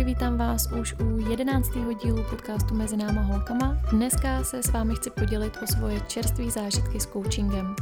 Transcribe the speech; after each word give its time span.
Ahoj, 0.00 0.12
vítám 0.14 0.38
vás 0.38 0.72
už 0.80 0.94
u 1.00 1.30
11. 1.30 1.68
dílu 2.02 2.24
podcastu 2.30 2.74
Mezi 2.74 2.96
náma 2.96 3.20
holkama. 3.20 3.76
Dneska 3.90 4.44
se 4.44 4.62
s 4.62 4.70
vámi 4.70 4.94
chci 4.94 5.10
podělit 5.10 5.52
o 5.62 5.66
svoje 5.66 6.00
čerstvé 6.00 6.50
zážitky 6.50 7.00
s 7.00 7.06
coachingem. 7.06 7.74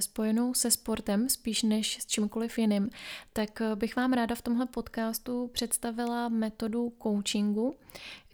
spojenou 0.00 0.54
se 0.54 0.70
sportem 0.70 1.28
spíš 1.28 1.62
než 1.62 1.98
s 2.02 2.06
čímkoliv 2.06 2.58
jiným, 2.58 2.90
tak 3.32 3.62
bych 3.74 3.96
vám 3.96 4.12
ráda 4.12 4.34
v 4.34 4.42
tomhle 4.42 4.66
podcastu 4.66 5.50
představila 5.52 6.28
metodu 6.28 6.92
coachingu, 7.02 7.74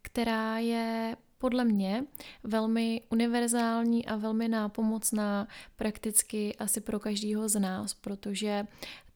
která 0.02 0.58
je 0.58 1.16
podle 1.38 1.64
mě 1.64 2.04
velmi 2.42 3.02
univerzální 3.10 4.06
a 4.06 4.16
velmi 4.16 4.48
nápomocná 4.48 5.48
prakticky 5.76 6.56
asi 6.56 6.80
pro 6.80 7.00
každého 7.00 7.48
z 7.48 7.60
nás, 7.60 7.94
protože 7.94 8.66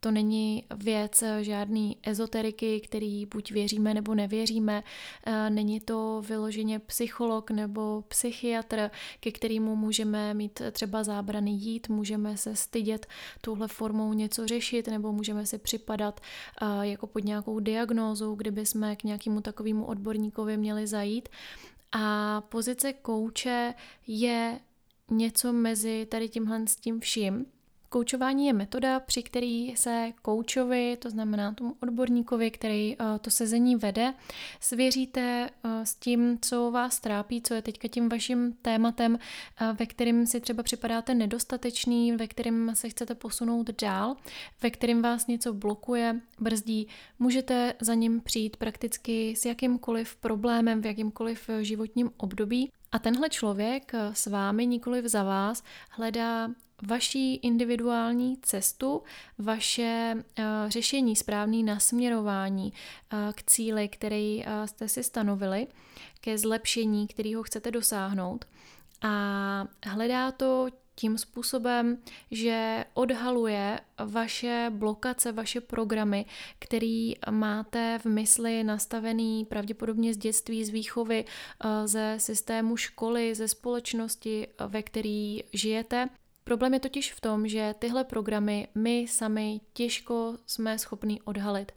to 0.04 0.10
není 0.10 0.64
věc 0.76 1.24
žádný 1.40 1.96
ezoteriky, 2.02 2.80
který 2.80 3.26
buď 3.26 3.52
věříme 3.52 3.94
nebo 3.94 4.14
nevěříme. 4.14 4.84
Eh, 5.26 5.50
není 5.50 5.80
to 5.80 6.22
vyloženě 6.28 6.78
psycholog 6.78 7.50
nebo 7.50 8.04
psychiatr, 8.08 8.90
ke 9.20 9.32
kterému 9.32 9.76
můžeme 9.76 10.34
mít 10.34 10.62
třeba 10.72 11.04
zábrany 11.04 11.50
jít, 11.50 11.88
můžeme 11.88 12.36
se 12.36 12.56
stydět 12.56 13.06
touhle 13.40 13.68
formou 13.68 14.12
něco 14.12 14.46
řešit 14.46 14.88
nebo 14.88 15.12
můžeme 15.12 15.46
si 15.46 15.58
připadat 15.58 16.20
eh, 16.20 16.66
jako 16.80 17.06
pod 17.06 17.24
nějakou 17.24 17.60
diagnózou, 17.60 18.34
kdyby 18.34 18.66
jsme 18.66 18.96
k 18.96 19.04
nějakému 19.04 19.40
takovému 19.40 19.84
odborníkovi 19.84 20.56
měli 20.56 20.86
zajít. 20.86 21.28
A 21.92 22.40
pozice 22.40 22.92
kouče 22.92 23.74
je 24.06 24.60
něco 25.10 25.52
mezi 25.52 26.06
tady 26.06 26.28
tímhle 26.28 26.66
s 26.66 26.76
tím 26.76 27.00
vším. 27.00 27.46
Koučování 27.92 28.46
je 28.46 28.52
metoda, 28.52 29.00
při 29.00 29.22
který 29.22 29.76
se 29.76 30.12
koučovi, 30.22 30.96
to 30.96 31.10
znamená 31.10 31.54
tomu 31.54 31.76
odborníkovi, 31.82 32.50
který 32.50 32.96
uh, 32.96 33.18
to 33.18 33.30
sezení 33.30 33.76
vede, 33.76 34.14
svěříte 34.60 35.50
uh, 35.64 35.70
s 35.82 35.94
tím, 35.94 36.38
co 36.42 36.70
vás 36.70 37.00
trápí, 37.00 37.42
co 37.42 37.54
je 37.54 37.62
teďka 37.62 37.88
tím 37.88 38.08
vaším 38.08 38.52
tématem, 38.62 39.12
uh, 39.12 39.76
ve 39.76 39.86
kterým 39.86 40.26
si 40.26 40.40
třeba 40.40 40.62
připadáte 40.62 41.14
nedostatečný, 41.14 42.12
ve 42.12 42.26
kterým 42.26 42.70
se 42.74 42.88
chcete 42.88 43.14
posunout 43.14 43.70
dál, 43.82 44.16
ve 44.62 44.70
kterým 44.70 45.02
vás 45.02 45.26
něco 45.26 45.52
blokuje, 45.52 46.20
brzdí. 46.40 46.88
Můžete 47.18 47.74
za 47.80 47.94
ním 47.94 48.20
přijít 48.20 48.56
prakticky 48.56 49.36
s 49.36 49.44
jakýmkoliv 49.44 50.16
problémem 50.16 50.82
v 50.82 50.86
jakýmkoliv 50.86 51.50
životním 51.60 52.10
období 52.16 52.70
a 52.92 52.98
tenhle 52.98 53.28
člověk 53.28 53.92
s 54.12 54.26
vámi, 54.26 54.66
nikoliv 54.66 55.04
za 55.04 55.22
vás, 55.22 55.62
hledá 55.90 56.48
vaší 56.86 57.36
individuální 57.36 58.36
cestu, 58.42 59.02
vaše 59.38 60.14
uh, 60.16 60.44
řešení, 60.68 61.16
správný 61.16 61.62
nasměrování 61.62 62.72
uh, 62.72 63.18
k 63.32 63.42
cíli, 63.42 63.88
který 63.88 64.44
uh, 64.44 64.66
jste 64.66 64.88
si 64.88 65.02
stanovili, 65.02 65.66
ke 66.20 66.38
zlepšení, 66.38 67.06
kterého 67.06 67.42
chcete 67.42 67.70
dosáhnout. 67.70 68.44
A 69.02 69.66
hledá 69.84 70.32
to 70.32 70.68
tím 70.94 71.18
způsobem, 71.18 71.98
že 72.30 72.84
odhaluje 72.94 73.80
vaše 74.04 74.66
blokace, 74.70 75.32
vaše 75.32 75.60
programy, 75.60 76.26
který 76.58 77.14
máte 77.30 77.98
v 77.98 78.06
mysli 78.06 78.64
nastavený 78.64 79.44
pravděpodobně 79.44 80.14
z 80.14 80.16
dětství, 80.16 80.64
z 80.64 80.68
výchovy, 80.68 81.24
ze 81.84 82.14
systému 82.18 82.76
školy, 82.76 83.34
ze 83.34 83.48
společnosti, 83.48 84.48
ve 84.68 84.82
který 84.82 85.44
žijete 85.52 86.08
Problém 86.44 86.74
je 86.74 86.80
totiž 86.80 87.12
v 87.12 87.20
tom, 87.20 87.48
že 87.48 87.74
tyhle 87.78 88.04
programy 88.04 88.68
my 88.74 89.06
sami 89.08 89.60
těžko 89.72 90.36
jsme 90.46 90.78
schopni 90.78 91.20
odhalit. 91.20 91.72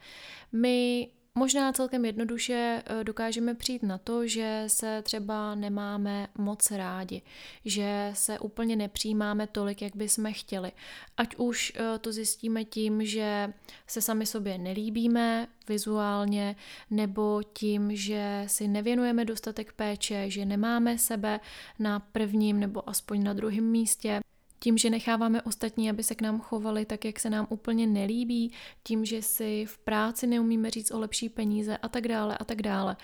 My 0.52 1.08
možná 1.36 1.74
celkem 1.74 2.06
jednoduše 2.06 2.84
eh, 2.86 3.04
dokážeme 3.04 3.56
přijít 3.56 3.84
na 3.84 3.98
to, 3.98 4.28
že 4.28 4.64
se 4.68 5.02
třeba 5.02 5.56
nemáme 5.56 6.28
moc 6.38 6.72
rádi, 6.72 7.22
že 7.66 8.12
se 8.14 8.40
úplně 8.40 8.76
nepřijímáme 8.76 9.48
tolik, 9.48 9.82
jak 9.82 9.96
bychom 9.96 10.34
chtěli. 10.34 10.72
Ať 11.18 11.36
už 11.36 11.74
eh, 11.76 12.00
to 12.00 12.12
zjistíme 12.12 12.64
tím, 12.64 13.06
že 13.06 13.54
se 13.88 14.02
sami 14.02 14.26
sobě 14.26 14.58
nelíbíme 14.58 15.48
vizuálně, 15.68 16.56
nebo 16.90 17.42
tím, 17.54 17.96
že 17.96 18.44
si 18.48 18.68
nevěnujeme 18.68 19.26
dostatek 19.26 19.74
péče, 19.74 20.30
že 20.30 20.46
nemáme 20.46 20.98
sebe 20.98 21.40
na 21.80 22.00
prvním 22.00 22.60
nebo 22.60 22.90
aspoň 22.90 23.24
na 23.24 23.34
druhém 23.34 23.64
místě, 23.64 24.20
tím, 24.60 24.78
že 24.78 24.90
necháváme 24.90 25.42
ostatní, 25.42 25.90
aby 25.90 26.04
se 26.04 26.16
k 26.16 26.22
nám 26.22 26.40
chovali 26.40 26.86
tak, 26.86 27.06
jak 27.06 27.20
se 27.20 27.30
nám 27.30 27.48
úplně 27.50 27.88
nelíbí, 27.88 28.52
tím, 28.84 29.06
že 29.06 29.22
si 29.22 29.66
v 29.66 29.78
práci 29.78 30.28
neumíme 30.28 30.70
říct 30.70 30.92
o 30.92 31.00
lepší 31.00 31.30
peníze 31.30 31.78
a 31.78 31.88
tak 31.88 32.08
dále 32.08 32.38
a 32.38 32.46
tak 32.46 32.62
dále. 32.62 32.98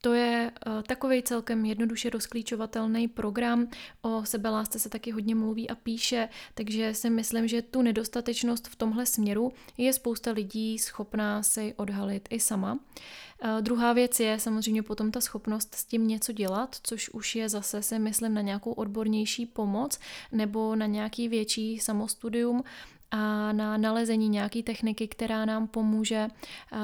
To 0.00 0.12
je 0.12 0.50
uh, 0.66 0.82
takový 0.82 1.22
celkem 1.22 1.64
jednoduše 1.64 2.10
rozklíčovatelný 2.10 3.08
program. 3.08 3.68
O 4.02 4.24
sebelásce 4.24 4.78
se 4.78 4.88
taky 4.88 5.10
hodně 5.10 5.34
mluví 5.34 5.70
a 5.70 5.74
píše, 5.74 6.28
takže 6.54 6.94
si 6.94 7.10
myslím, 7.10 7.48
že 7.48 7.62
tu 7.62 7.82
nedostatečnost 7.82 8.68
v 8.68 8.76
tomhle 8.76 9.06
směru 9.06 9.52
je 9.78 9.92
spousta 9.92 10.30
lidí 10.30 10.78
schopná 10.78 11.42
si 11.42 11.74
odhalit 11.76 12.28
i 12.30 12.40
sama. 12.40 12.72
Uh, 12.72 13.60
druhá 13.60 13.92
věc 13.92 14.20
je 14.20 14.38
samozřejmě 14.38 14.82
potom 14.82 15.10
ta 15.10 15.20
schopnost 15.20 15.74
s 15.74 15.84
tím 15.84 16.08
něco 16.08 16.32
dělat, 16.32 16.76
což 16.82 17.08
už 17.08 17.36
je 17.36 17.48
zase 17.48 17.82
si 17.82 17.98
myslím 17.98 18.34
na 18.34 18.40
nějakou 18.40 18.72
odbornější 18.72 19.46
pomoc 19.46 19.98
nebo 20.32 20.76
na 20.76 20.86
nějaký 20.86 21.28
větší 21.28 21.78
samostudium 21.78 22.62
a 23.10 23.52
na 23.52 23.76
nalezení 23.76 24.28
nějaké 24.28 24.62
techniky, 24.62 25.08
která 25.08 25.44
nám 25.44 25.66
pomůže 25.66 26.28
uh, 26.72 26.78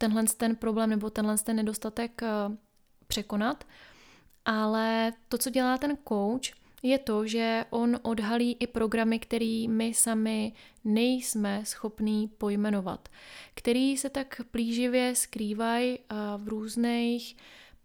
tenhle 0.00 0.24
ten 0.36 0.56
problém 0.56 0.90
nebo 0.90 1.10
tenhle 1.10 1.38
ten 1.38 1.56
nedostatek 1.56 2.22
eh, 2.22 2.28
překonat. 3.06 3.64
Ale 4.44 5.12
to, 5.28 5.38
co 5.38 5.50
dělá 5.50 5.78
ten 5.78 5.98
coach, 6.08 6.60
je 6.82 6.98
to, 6.98 7.26
že 7.26 7.64
on 7.70 7.98
odhalí 8.02 8.56
i 8.60 8.66
programy, 8.66 9.18
které 9.18 9.64
my 9.68 9.94
sami 9.94 10.52
nejsme 10.84 11.62
schopní 11.64 12.28
pojmenovat, 12.28 13.08
který 13.54 13.96
se 13.96 14.10
tak 14.10 14.40
plíživě 14.50 15.14
skrývají 15.14 15.98
eh, 15.98 16.14
v 16.36 16.48
různých 16.48 17.36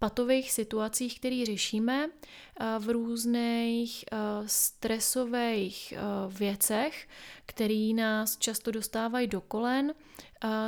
patových 0.05 0.51
situacích, 0.51 1.19
které 1.19 1.43
řešíme, 1.45 2.09
eh, 2.09 2.65
v 2.79 2.89
různých 2.89 4.05
stresových 4.45 5.93
věcech, 6.29 7.07
které 7.45 7.91
nás 7.95 8.37
často 8.37 8.71
dostávají 8.71 9.27
do 9.27 9.41
kolen, 9.41 9.93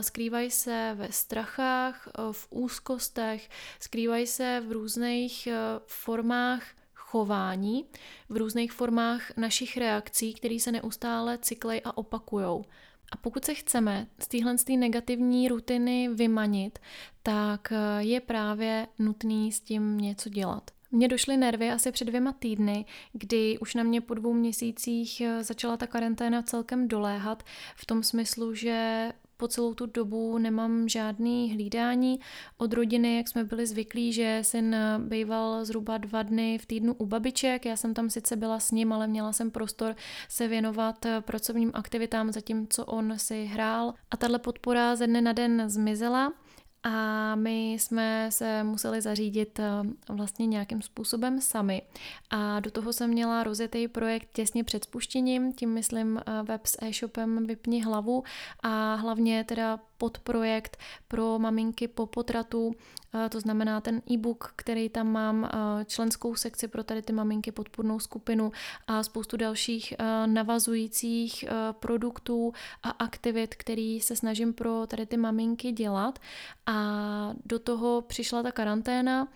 skrývají 0.01 0.51
se 0.51 0.91
ve 0.95 1.11
strachách, 1.11 2.07
v 2.31 2.47
úzkostech, 2.49 3.49
skrývají 3.79 4.27
se 4.27 4.63
v 4.67 4.71
různých 4.71 5.47
formách 5.85 6.63
chování, 6.93 7.85
v 8.29 8.37
různých 8.37 8.71
formách 8.71 9.37
našich 9.37 9.77
reakcí, 9.77 10.33
které 10.33 10.59
se 10.59 10.71
neustále 10.71 11.37
cyklej 11.37 11.81
a 11.85 11.97
opakujou. 11.97 12.65
A 13.11 13.17
pokud 13.17 13.45
se 13.45 13.53
chceme 13.53 14.07
z 14.19 14.27
téhle 14.27 14.55
negativní 14.77 15.47
rutiny 15.47 16.09
vymanit, 16.13 16.79
tak 17.23 17.73
je 17.99 18.21
právě 18.21 18.87
nutný 18.99 19.51
s 19.51 19.59
tím 19.59 19.97
něco 19.97 20.29
dělat. 20.29 20.71
Mně 20.91 21.07
došly 21.07 21.37
nervy 21.37 21.71
asi 21.71 21.91
před 21.91 22.05
dvěma 22.05 22.31
týdny, 22.31 22.85
kdy 23.13 23.59
už 23.59 23.75
na 23.75 23.83
mě 23.83 24.01
po 24.01 24.13
dvou 24.13 24.33
měsících 24.33 25.21
začala 25.41 25.77
ta 25.77 25.87
karanténa 25.87 26.41
celkem 26.41 26.87
doléhat 26.87 27.43
v 27.75 27.85
tom 27.85 28.03
smyslu, 28.03 28.53
že 28.53 29.11
po 29.37 29.47
celou 29.47 29.73
tu 29.73 29.85
dobu 29.85 30.37
nemám 30.37 30.89
žádný 30.89 31.53
hlídání 31.53 32.19
od 32.57 32.73
rodiny, 32.73 33.17
jak 33.17 33.27
jsme 33.27 33.43
byli 33.43 33.67
zvyklí, 33.67 34.13
že 34.13 34.39
syn 34.41 34.75
býval 34.99 35.65
zhruba 35.65 35.97
dva 35.97 36.23
dny 36.23 36.57
v 36.57 36.65
týdnu 36.65 36.93
u 36.93 37.05
babiček. 37.05 37.65
Já 37.65 37.75
jsem 37.75 37.93
tam 37.93 38.09
sice 38.09 38.35
byla 38.35 38.59
s 38.59 38.71
ním, 38.71 38.93
ale 38.93 39.07
měla 39.07 39.33
jsem 39.33 39.51
prostor 39.51 39.95
se 40.29 40.47
věnovat 40.47 41.05
pracovním 41.21 41.71
aktivitám, 41.73 42.31
zatímco 42.31 42.85
on 42.85 43.13
si 43.17 43.45
hrál. 43.45 43.93
A 44.11 44.17
tahle 44.17 44.39
podpora 44.39 44.95
ze 44.95 45.07
dne 45.07 45.21
na 45.21 45.33
den 45.33 45.63
zmizela 45.67 46.33
a 46.87 47.35
my 47.35 47.73
jsme 47.73 48.27
se 48.31 48.63
museli 48.63 49.01
zařídit 49.01 49.59
eh, 49.59 49.65
vlastně 50.09 50.45
nějakým 50.47 50.81
způsobem 50.81 51.41
sami. 51.41 51.81
A 52.29 52.59
do 52.59 52.71
toho 52.71 52.93
jsem 52.93 53.09
měla 53.09 53.43
rozjetý 53.43 53.87
projekt 53.87 54.29
těsně 54.33 54.63
před 54.63 54.83
spuštěním, 54.83 55.53
tím 55.53 55.69
myslím 55.69 56.17
eh, 56.17 56.43
web 56.43 56.65
s 56.65 56.77
e-shopem 56.81 57.47
Vypni 57.47 57.83
hlavu 57.83 58.23
a 58.63 58.95
hlavně 58.95 59.43
teda 59.43 59.79
podprojekt 59.97 60.77
pro 61.07 61.39
maminky 61.39 61.87
po 61.87 62.05
potratu, 62.05 62.71
to 63.29 63.39
znamená 63.39 63.81
ten 63.81 64.01
e-book, 64.11 64.53
který 64.55 64.89
tam 64.89 65.11
mám, 65.11 65.49
členskou 65.85 66.35
sekci 66.35 66.67
pro 66.67 66.83
tady 66.83 67.01
ty 67.01 67.13
maminky, 67.13 67.51
podpůrnou 67.51 67.99
skupinu 67.99 68.51
a 68.87 69.03
spoustu 69.03 69.37
dalších 69.37 69.93
navazujících 70.25 71.45
produktů 71.71 72.53
a 72.83 72.89
aktivit, 72.89 73.55
který 73.55 74.01
se 74.01 74.15
snažím 74.15 74.53
pro 74.53 74.87
tady 74.87 75.05
ty 75.05 75.17
maminky 75.17 75.71
dělat. 75.71 76.19
A 76.65 77.33
do 77.45 77.59
toho 77.59 78.01
přišla 78.01 78.43
ta 78.43 78.51
karanténa 78.51 79.27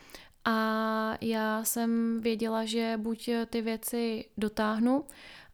a 0.45 1.17
já 1.21 1.63
jsem 1.63 2.19
věděla, 2.21 2.65
že 2.65 2.93
buď 2.97 3.29
ty 3.49 3.61
věci 3.61 4.25
dotáhnu 4.37 5.05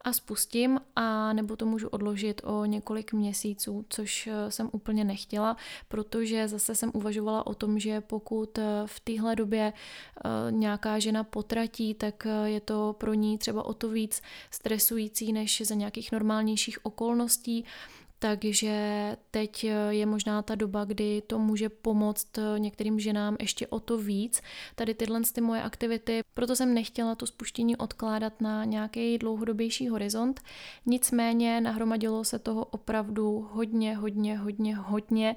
a 0.07 0.13
spustím, 0.13 0.79
a 0.95 1.33
nebo 1.33 1.55
to 1.55 1.65
můžu 1.65 1.87
odložit 1.87 2.41
o 2.43 2.65
několik 2.65 3.13
měsíců, 3.13 3.85
což 3.89 4.27
eh, 4.27 4.51
jsem 4.51 4.69
úplně 4.71 5.03
nechtěla, 5.03 5.57
protože 5.87 6.47
zase 6.47 6.75
jsem 6.75 6.91
uvažovala 6.93 7.47
o 7.47 7.53
tom, 7.53 7.79
že 7.79 8.01
pokud 8.01 8.57
eh, 8.57 8.63
v 8.85 8.99
téhle 8.99 9.35
době 9.35 9.73
eh, 9.73 10.51
nějaká 10.51 10.99
žena 10.99 11.23
potratí, 11.23 11.93
tak 11.93 12.27
je 12.45 12.61
to 12.61 12.95
pro 12.97 13.13
ní 13.13 13.37
třeba 13.37 13.63
o 13.63 13.73
to 13.73 13.89
víc 13.89 14.21
stresující 14.51 15.33
než 15.33 15.61
za 15.65 15.75
nějakých 15.75 16.11
normálnějších 16.11 16.85
okolností. 16.85 17.65
Takže 18.19 19.17
teď 19.31 19.63
je 19.89 20.05
možná 20.05 20.41
ta 20.41 20.55
doba, 20.55 20.85
kdy 20.85 21.21
to 21.27 21.39
může 21.39 21.69
pomoct 21.69 22.27
některým 22.57 22.99
ženám 22.99 23.37
ještě 23.39 23.67
o 23.67 23.79
to 23.79 23.97
víc. 23.97 24.41
Tady 24.75 24.93
tyhle 24.93 25.21
ty 25.33 25.41
moje 25.41 25.63
aktivity, 25.63 26.21
proto 26.33 26.55
jsem 26.55 26.73
nechtěla 26.73 27.15
to 27.15 27.27
spuštění 27.27 27.77
odkládat 27.77 28.41
na 28.41 28.65
nějaký 28.65 29.17
dlouhodobější 29.17 29.89
horizont. 29.89 30.41
Nicméně 30.85 31.61
nahromadilo 31.61 32.23
se 32.23 32.39
toho 32.39 32.65
opravdu 32.65 33.49
hodně, 33.51 33.95
hodně, 33.95 34.37
hodně, 34.37 34.75
hodně 34.75 35.35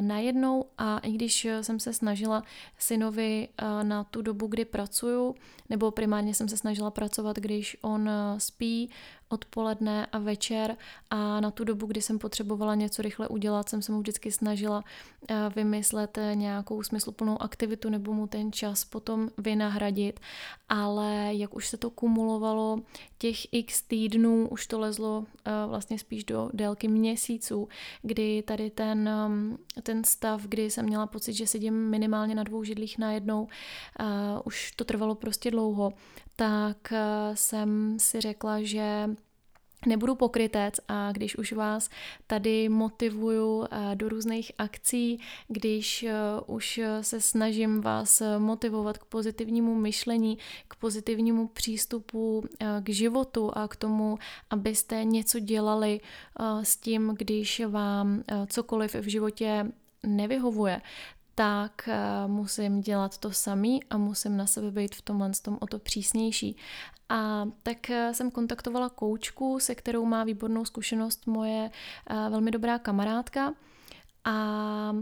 najednou 0.00 0.64
a 0.78 0.98
i 0.98 1.12
když 1.12 1.46
jsem 1.60 1.80
se 1.80 1.92
snažila 1.92 2.42
synovi 2.78 3.48
na 3.82 4.04
tu 4.04 4.22
dobu, 4.22 4.46
kdy 4.46 4.64
pracuju, 4.64 5.34
nebo 5.70 5.90
primárně 5.90 6.34
jsem 6.34 6.48
se 6.48 6.56
snažila 6.56 6.90
pracovat, 6.90 7.36
když 7.36 7.76
on 7.82 8.10
spí, 8.38 8.90
odpoledne 9.28 10.06
a 10.06 10.18
večer. 10.18 10.76
A 11.10 11.40
na 11.40 11.50
tu 11.50 11.64
dobu, 11.64 11.86
kdy 11.86 12.02
jsem 12.02 12.18
potřebovala 12.18 12.74
něco 12.74 13.02
rychle 13.02 13.28
udělat, 13.28 13.68
jsem 13.68 13.82
se 13.82 13.92
mu 13.92 13.98
vždycky 13.98 14.32
snažila 14.32 14.84
eh, 15.28 15.34
vymyslet 15.54 16.18
eh, 16.18 16.34
nějakou 16.34 16.82
smysluplnou 16.82 17.42
aktivitu 17.42 17.90
nebo 17.90 18.12
mu 18.12 18.26
ten 18.26 18.52
čas 18.52 18.84
potom 18.84 19.28
vynahradit, 19.38 20.20
ale 20.68 21.28
jak 21.30 21.56
už 21.56 21.68
se 21.68 21.76
to 21.76 21.90
kumulovalo 21.90 22.80
těch 23.18 23.52
x 23.52 23.82
týdnů, 23.82 24.48
už 24.48 24.66
to 24.66 24.78
lezlo 24.78 25.24
eh, 25.44 25.50
vlastně 25.66 25.98
spíš 25.98 26.24
do 26.24 26.50
délky 26.52 26.88
měsíců, 26.88 27.68
kdy 28.02 28.42
tady 28.42 28.70
ten, 28.70 29.10
mm, 29.28 29.56
ten 29.82 30.04
stav, 30.04 30.42
kdy 30.42 30.70
jsem 30.70 30.84
měla 30.84 31.06
pocit, 31.06 31.32
že 31.32 31.46
sedím 31.46 31.74
minimálně 31.74 32.34
na 32.34 32.42
dvou 32.42 32.64
židlích 32.64 32.98
najednou, 32.98 33.48
už 34.44 34.72
to 34.72 34.84
trvalo 34.84 35.14
prostě 35.14 35.50
dlouho, 35.50 35.92
tak 36.36 36.92
jsem 37.34 37.98
si 37.98 38.20
řekla, 38.20 38.62
že 38.62 39.15
nebudu 39.86 40.14
pokrytec 40.14 40.74
a 40.88 41.12
když 41.12 41.36
už 41.36 41.52
vás 41.52 41.90
tady 42.26 42.68
motivuju 42.68 43.64
eh, 43.70 43.96
do 43.96 44.08
různých 44.08 44.52
akcí, 44.58 45.20
když 45.48 46.02
eh, 46.02 46.14
už 46.46 46.80
se 47.00 47.20
snažím 47.20 47.80
vás 47.80 48.22
motivovat 48.38 48.98
k 48.98 49.04
pozitivnímu 49.04 49.74
myšlení, 49.74 50.38
k 50.68 50.76
pozitivnímu 50.76 51.48
přístupu 51.48 52.44
eh, 52.60 52.66
k 52.82 52.88
životu 52.88 53.50
a 53.58 53.68
k 53.68 53.76
tomu, 53.76 54.18
abyste 54.50 55.04
něco 55.04 55.38
dělali 55.38 56.00
s 56.62 56.76
tím, 56.76 57.14
když 57.18 57.62
vám 57.68 58.22
cokoliv 58.46 58.94
v 58.94 59.08
životě 59.08 59.66
nevyhovuje, 60.02 60.80
tak 61.38 61.88
musím 62.26 62.80
dělat 62.80 63.18
to 63.18 63.32
samý 63.32 63.84
a 63.84 63.96
musím 63.96 64.36
na 64.36 64.46
sebe 64.46 64.70
být 64.70 64.94
v 64.94 65.02
tomhle 65.02 65.30
tom 65.42 65.58
o 65.60 65.66
to 65.66 65.78
přísnější. 65.78 66.56
A 67.08 67.48
tak 67.62 67.90
eh, 67.90 68.14
jsem 68.14 68.30
kontaktovala 68.30 68.88
koučku, 68.88 69.60
se 69.60 69.74
kterou 69.74 70.04
má 70.04 70.24
výbornou 70.24 70.64
zkušenost 70.64 71.26
moje 71.26 71.70
eh, 72.10 72.30
velmi 72.30 72.50
dobrá 72.50 72.78
kamarádka. 72.78 73.54
A 74.24 74.96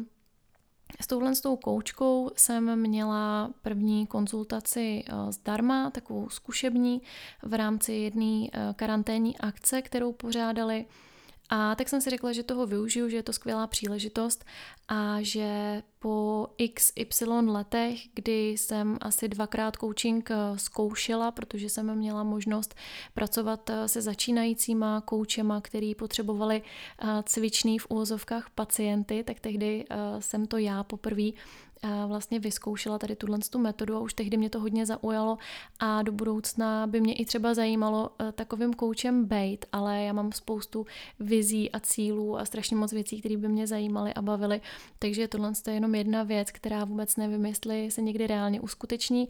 s 1.00 1.06
touhle 1.06 1.34
s 1.34 1.40
tou 1.40 1.56
koučkou 1.56 2.30
jsem 2.36 2.80
měla 2.80 3.50
první 3.62 4.06
konzultaci 4.06 5.04
eh, 5.06 5.32
zdarma, 5.32 5.90
takovou 5.90 6.28
zkušební, 6.28 7.02
v 7.42 7.54
rámci 7.54 7.92
jedné 7.92 8.48
karanténní 8.76 9.38
akce, 9.38 9.82
kterou 9.82 10.12
pořádali 10.12 10.86
a 11.48 11.74
tak 11.74 11.88
jsem 11.88 12.00
si 12.00 12.10
řekla, 12.10 12.32
že 12.32 12.42
toho 12.42 12.66
využiju, 12.66 13.08
že 13.08 13.16
je 13.16 13.22
to 13.22 13.32
skvělá 13.32 13.66
příležitost 13.66 14.44
a 14.88 15.16
že 15.20 15.82
po 16.04 16.46
XY 16.74 17.24
letech, 17.46 18.00
kdy 18.14 18.48
jsem 18.50 18.98
asi 19.00 19.28
dvakrát 19.28 19.76
coaching 19.76 20.30
eh, 20.30 20.36
zkoušela, 20.56 21.30
protože 21.30 21.68
jsem 21.68 21.94
měla 21.94 22.22
možnost 22.22 22.74
pracovat 23.14 23.70
eh, 23.70 23.88
se 23.88 24.02
začínajícíma 24.02 25.00
koučema, 25.00 25.60
který 25.60 25.94
potřebovali 25.94 26.62
eh, 26.62 27.06
cvičný 27.26 27.78
v 27.78 27.86
úvozovkách 27.88 28.50
pacienty, 28.50 29.24
tak 29.24 29.40
tehdy 29.40 29.84
jsem 30.18 30.46
to 30.46 30.58
já 30.58 30.84
poprvé 30.84 31.30
vlastně 32.06 32.40
vyzkoušela 32.40 32.98
tady 32.98 33.16
tuhle 33.16 33.38
tu 33.50 33.58
metodu 33.58 33.96
a 33.96 34.00
už 34.00 34.14
tehdy 34.14 34.36
mě 34.36 34.50
to 34.50 34.60
hodně 34.60 34.86
zaujalo 34.86 35.38
a 35.80 36.02
do 36.02 36.12
budoucna 36.12 36.86
by 36.86 37.00
mě 37.00 37.14
i 37.14 37.24
třeba 37.24 37.54
zajímalo 37.54 38.10
takovým 38.34 38.74
koučem 38.74 39.24
bejt, 39.24 39.66
ale 39.72 40.02
já 40.02 40.12
mám 40.12 40.32
spoustu 40.32 40.86
vizí 41.20 41.70
a 41.72 41.80
cílů 41.80 42.38
a 42.38 42.44
strašně 42.44 42.76
moc 42.76 42.92
věcí, 42.92 43.20
které 43.20 43.36
by 43.36 43.48
mě 43.48 43.66
zajímaly 43.66 44.14
a 44.14 44.22
bavily, 44.22 44.60
takže 44.98 45.28
tohle 45.28 45.52
je 45.66 45.74
jenom 45.74 45.93
jedna 45.94 46.22
věc, 46.22 46.50
která 46.50 46.84
vůbec 46.84 47.16
nevím, 47.16 47.46
jestli 47.46 47.90
se 47.90 48.02
někdy 48.02 48.26
reálně 48.26 48.60
uskuteční, 48.60 49.28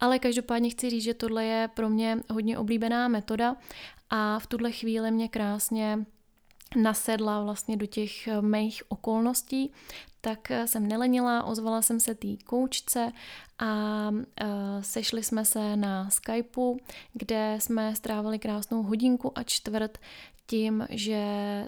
ale 0.00 0.18
každopádně 0.18 0.70
chci 0.70 0.90
říct, 0.90 1.02
že 1.02 1.14
tohle 1.14 1.44
je 1.44 1.68
pro 1.68 1.88
mě 1.88 2.18
hodně 2.30 2.58
oblíbená 2.58 3.08
metoda 3.08 3.56
a 4.10 4.38
v 4.38 4.46
tuhle 4.46 4.72
chvíli 4.72 5.10
mě 5.10 5.28
krásně 5.28 5.98
nasedla 6.76 7.44
vlastně 7.44 7.76
do 7.76 7.86
těch 7.86 8.28
eh, 8.28 8.42
mých 8.42 8.82
okolností, 8.88 9.72
tak 10.20 10.50
eh, 10.50 10.66
jsem 10.66 10.88
nelenila, 10.88 11.44
ozvala 11.44 11.82
jsem 11.82 12.00
se 12.00 12.14
té 12.14 12.28
koučce 12.44 13.12
a 13.58 14.08
uh, 14.10 14.18
sešli 14.80 15.22
jsme 15.22 15.44
se 15.44 15.76
na 15.76 16.10
Skypeu, 16.10 16.78
kde 17.12 17.58
jsme 17.60 17.96
strávili 17.96 18.38
krásnou 18.38 18.82
hodinku 18.82 19.38
a 19.38 19.42
čtvrt 19.42 19.98
tím, 20.46 20.86
že 20.90 21.24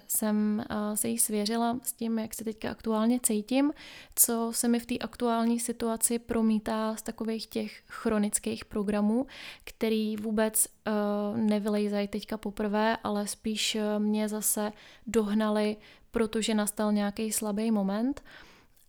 jsem 0.08 0.64
uh, 0.70 0.94
se 0.94 1.08
jí 1.08 1.18
svěřila 1.18 1.80
s 1.82 1.92
tím, 1.92 2.18
jak 2.18 2.34
se 2.34 2.44
teďka 2.44 2.70
aktuálně 2.70 3.20
cítím, 3.22 3.72
co 4.14 4.50
se 4.54 4.68
mi 4.68 4.80
v 4.80 4.86
té 4.86 4.98
aktuální 4.98 5.60
situaci 5.60 6.18
promítá 6.18 6.96
z 6.96 7.02
takových 7.02 7.46
těch 7.46 7.82
chronických 7.86 8.64
programů, 8.64 9.26
který 9.64 10.16
vůbec 10.16 10.66
uh, 10.66 11.38
nevylejzají 11.38 12.08
teďka 12.08 12.36
poprvé, 12.36 12.96
ale 13.04 13.26
spíš 13.26 13.76
mě 13.98 14.28
zase 14.28 14.72
dohnali, 15.06 15.76
protože 16.10 16.54
nastal 16.54 16.92
nějaký 16.92 17.32
slabý 17.32 17.70
moment. 17.70 18.22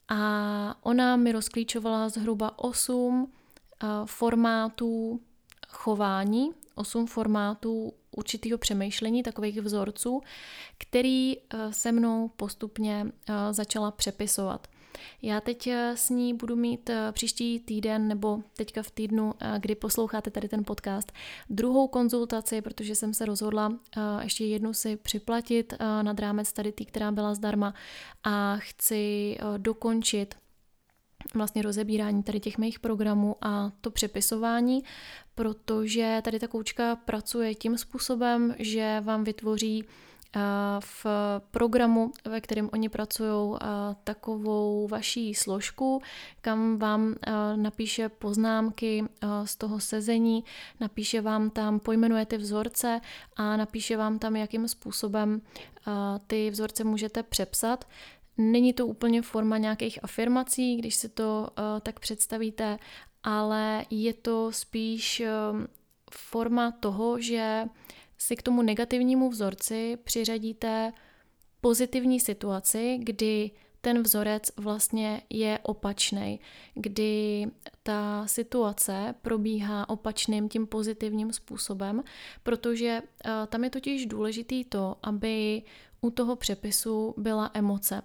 A 0.09 0.75
ona 0.81 1.15
mi 1.15 1.31
rozklíčovala 1.31 2.09
zhruba 2.09 2.59
8 2.59 3.31
eh, 3.84 3.88
formátů 4.05 5.19
chování, 5.67 6.51
8 6.75 7.08
formátů 7.08 7.93
určitého 8.12 8.58
přemýšlení, 8.58 9.24
takových 9.24 9.62
vzorců, 9.62 10.22
který 10.78 11.38
eh, 11.38 11.74
se 11.74 11.92
mnou 11.92 12.28
postupně 12.36 13.06
eh, 13.30 13.54
začala 13.54 13.92
přepisovat. 13.92 14.68
Já 15.22 15.42
teď 15.42 15.68
eh, 15.68 15.94
s 15.98 16.10
ní 16.10 16.34
budu 16.34 16.56
mít 16.56 16.89
příští 17.12 17.60
týden 17.60 18.08
nebo 18.08 18.39
teďka 18.58 18.84
v 18.84 18.92
týdnu, 18.92 19.34
kdy 19.60 19.75
posloucháte 19.75 20.32
tady 20.32 20.48
ten 20.48 20.66
podcast, 20.66 21.12
druhou 21.50 21.88
konzultaci, 21.88 22.62
protože 22.62 22.96
jsem 22.96 23.13
se 23.13 23.25
rozhodla 23.25 23.74
ještě 24.22 24.46
jednu 24.46 24.74
si 24.74 24.96
připlatit 24.96 25.74
nad 26.01 26.20
rámec 26.20 26.54
tady 26.54 26.72
tý, 26.72 26.86
která 26.86 27.12
byla 27.12 27.34
zdarma 27.34 27.74
a 28.24 28.58
chci 28.58 29.38
dokončit 29.58 30.36
vlastně 31.33 31.61
rozebírání 31.61 32.23
tady 32.23 32.39
těch 32.39 32.57
mých 32.57 32.79
programů 32.79 33.35
a 33.41 33.71
to 33.81 33.91
přepisování, 33.91 34.83
protože 35.35 36.21
tady 36.23 36.39
ta 36.39 36.47
koučka 36.47 36.95
pracuje 36.95 37.55
tím 37.55 37.77
způsobem, 37.77 38.55
že 38.59 39.01
vám 39.03 39.23
vytvoří 39.23 39.85
v 40.79 41.05
programu, 41.51 42.11
ve 42.25 42.41
kterém 42.41 42.69
oni 42.73 42.89
pracují, 42.89 43.57
takovou 44.03 44.88
vaší 44.88 45.35
složku, 45.35 46.01
kam 46.41 46.77
vám 46.77 47.15
napíše 47.55 48.09
poznámky 48.09 49.05
z 49.45 49.55
toho 49.55 49.79
sezení, 49.79 50.43
napíše 50.79 51.21
vám 51.21 51.49
tam, 51.49 51.79
pojmenuje 51.79 52.25
ty 52.25 52.38
vzorce 52.38 53.01
a 53.35 53.57
napíše 53.57 53.97
vám 53.97 54.19
tam, 54.19 54.35
jakým 54.35 54.67
způsobem 54.67 55.41
ty 56.27 56.49
vzorce 56.49 56.83
můžete 56.83 57.23
přepsat. 57.23 57.85
Není 58.41 58.74
to 58.74 58.88
úplně 58.88 59.22
forma 59.22 59.58
nějakých 59.58 60.03
afirmací, 60.03 60.75
když 60.75 60.96
si 60.96 61.10
to 61.10 61.48
tak 61.81 62.00
představíte, 62.00 62.79
ale 63.24 63.86
je 63.89 64.13
to 64.13 64.51
spíš 64.51 65.24
forma 66.12 66.72
toho, 66.72 67.22
že 67.22 67.65
si 68.17 68.36
k 68.36 68.41
tomu 68.41 68.62
negativnímu 68.62 69.29
vzorci 69.29 69.98
přiřadíte 70.03 70.93
pozitivní 71.62 72.19
situaci, 72.19 73.00
kdy 73.03 73.51
ten 73.81 74.03
vzorec 74.03 74.51
vlastně 74.58 75.22
je 75.29 75.60
opačný, 75.63 76.39
kdy 76.74 77.46
ta 77.84 78.27
situace 78.27 79.15
probíhá 79.22 79.89
opačným 79.89 80.50
tím 80.50 80.67
pozitivním 80.67 81.34
způsobem, 81.34 82.03
protože 82.43 83.01
tam 83.48 83.63
je 83.63 83.69
totiž 83.69 84.05
důležitý 84.05 84.63
to, 84.63 84.96
aby 85.03 85.62
u 86.01 86.10
toho 86.10 86.36
přepisu 86.36 87.13
byla 87.18 87.51
emoce. 87.53 88.01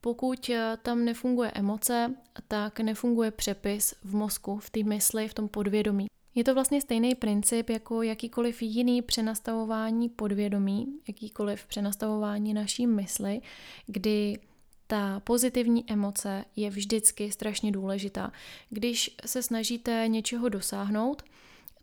Pokud 0.00 0.50
eh, 0.50 0.76
tam 0.82 1.04
nefunguje 1.04 1.50
emoce, 1.50 2.14
tak 2.48 2.80
nefunguje 2.80 3.30
přepis 3.30 3.94
v 4.04 4.14
mozku, 4.14 4.58
v 4.58 4.70
té 4.70 4.82
mysli, 4.82 5.28
v 5.28 5.34
tom 5.34 5.48
podvědomí. 5.48 6.06
Je 6.34 6.44
to 6.44 6.54
vlastně 6.54 6.80
stejný 6.80 7.14
princip 7.14 7.70
jako 7.70 8.02
jakýkoliv 8.02 8.62
jiný 8.62 9.02
přenastavování 9.02 10.08
podvědomí, 10.08 10.86
jakýkoliv 11.08 11.66
přenastavování 11.66 12.54
naší 12.54 12.86
mysli, 12.86 13.40
kdy 13.86 14.38
ta 14.86 15.20
pozitivní 15.20 15.90
emoce 15.90 16.44
je 16.56 16.70
vždycky 16.70 17.32
strašně 17.32 17.72
důležitá. 17.72 18.32
Když 18.70 19.16
se 19.26 19.42
snažíte 19.42 20.04
něčeho 20.08 20.48
dosáhnout, 20.48 21.22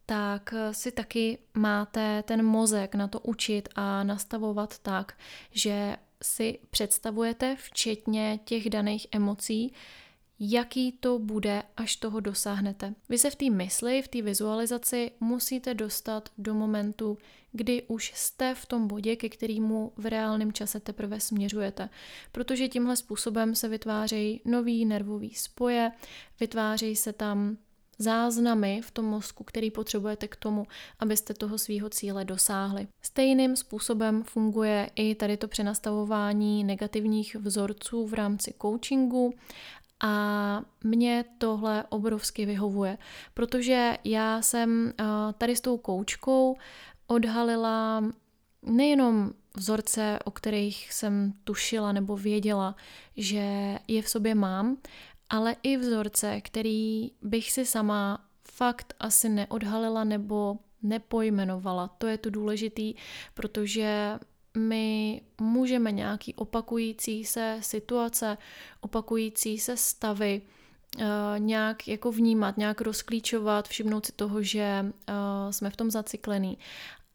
tak 0.10 0.54
si 0.72 0.92
taky 0.92 1.38
máte 1.54 2.24
ten 2.24 2.46
mozek 2.46 2.96
na 2.96 3.08
to 3.08 3.20
učit 3.20 3.70
a 3.76 4.04
nastavovat 4.04 4.80
tak, 4.80 5.18
že 5.52 5.98
si 6.22 6.60
představujete, 6.70 7.56
včetně 7.60 8.40
těch 8.46 8.70
daných 8.70 9.08
emocí, 9.12 9.74
jaký 10.40 10.92
to 10.92 11.20
bude, 11.20 11.64
až 11.78 11.96
toho 11.96 12.20
dosáhnete. 12.20 12.94
Vy 13.10 13.18
se 13.18 13.30
v 13.30 13.36
té 13.36 13.50
mysli, 13.50 14.02
v 14.02 14.08
té 14.08 14.22
vizualizaci 14.22 15.12
musíte 15.20 15.74
dostat 15.74 16.30
do 16.38 16.54
momentu, 16.54 17.18
kdy 17.52 17.84
už 17.88 18.12
jste 18.16 18.56
v 18.56 18.66
tom 18.66 18.88
bodě, 18.88 19.16
ke 19.16 19.30
kterému 19.30 19.92
v 19.98 20.06
reálném 20.06 20.54
čase 20.54 20.80
teprve 20.80 21.20
směřujete. 21.20 21.90
Protože 22.32 22.68
tímhle 22.68 22.96
způsobem 22.96 23.56
se 23.56 23.68
vytvářejí 23.68 24.42
nový 24.46 24.86
nervový 24.86 25.34
spoje, 25.34 25.92
vytvářejí 26.40 26.96
se 26.96 27.14
tam 27.14 27.58
záznamy 28.00 28.82
v 28.82 28.92
tom 28.92 29.06
mozku, 29.06 29.44
který 29.44 29.72
potřebujete 29.72 30.28
k 30.28 30.36
tomu, 30.36 30.68
abyste 31.00 31.34
toho 31.34 31.58
svýho 31.58 31.90
cíle 31.90 32.26
dosáhli. 32.26 32.88
Stejným 33.02 33.56
způsobem 33.56 34.24
funguje 34.24 34.90
i 34.96 35.16
tady 35.16 35.38
to 35.38 35.48
přenastavování 35.48 36.64
negativních 36.64 37.36
vzorců 37.36 38.08
v 38.08 38.14
rámci 38.14 38.54
coachingu 38.62 39.34
a 40.00 40.62
mě 40.84 41.26
tohle 41.38 41.84
obrovsky 41.90 42.46
vyhovuje, 42.46 42.98
protože 43.34 43.98
já 44.04 44.42
jsem 44.42 44.94
tady 45.38 45.56
s 45.56 45.62
tou 45.62 45.78
koučkou 45.78 46.56
odhalila 47.08 48.04
nejenom 48.62 49.32
vzorce, 49.56 50.20
o 50.26 50.32
kterých 50.32 50.94
jsem 50.94 51.34
tušila 51.44 51.92
nebo 51.92 52.18
věděla, 52.18 52.76
že 53.18 53.78
je 53.88 54.02
v 54.02 54.10
sobě 54.10 54.36
mám, 54.36 54.78
ale 55.30 55.56
i 55.64 55.78
vzorce, 55.78 56.42
který 56.42 57.12
bych 57.22 57.52
si 57.52 57.66
sama 57.66 58.26
fakt 58.52 58.94
asi 59.00 59.30
neodhalila 59.30 60.04
nebo 60.04 60.58
nepojmenovala. 60.84 61.88
To 61.98 62.08
je 62.08 62.18
to 62.18 62.30
důležitý, 62.30 62.94
protože 63.34 64.20
my 64.58 65.22
můžeme 65.42 65.92
nějaký 65.92 66.34
opakující 66.34 67.26
se 67.26 67.58
situace, 67.62 68.38
opakující 68.82 69.60
se 69.60 69.78
stavy 69.78 70.42
uh, 70.98 71.04
nějak 71.38 71.88
jako 71.88 72.12
vnímat, 72.12 72.58
nějak 72.58 72.82
rozklíčovat, 72.82 73.68
všimnout 73.68 74.06
si 74.06 74.12
toho, 74.12 74.42
že 74.42 74.86
uh, 74.86 75.52
jsme 75.52 75.70
v 75.70 75.76
tom 75.76 75.92
zacyklený. 75.92 76.58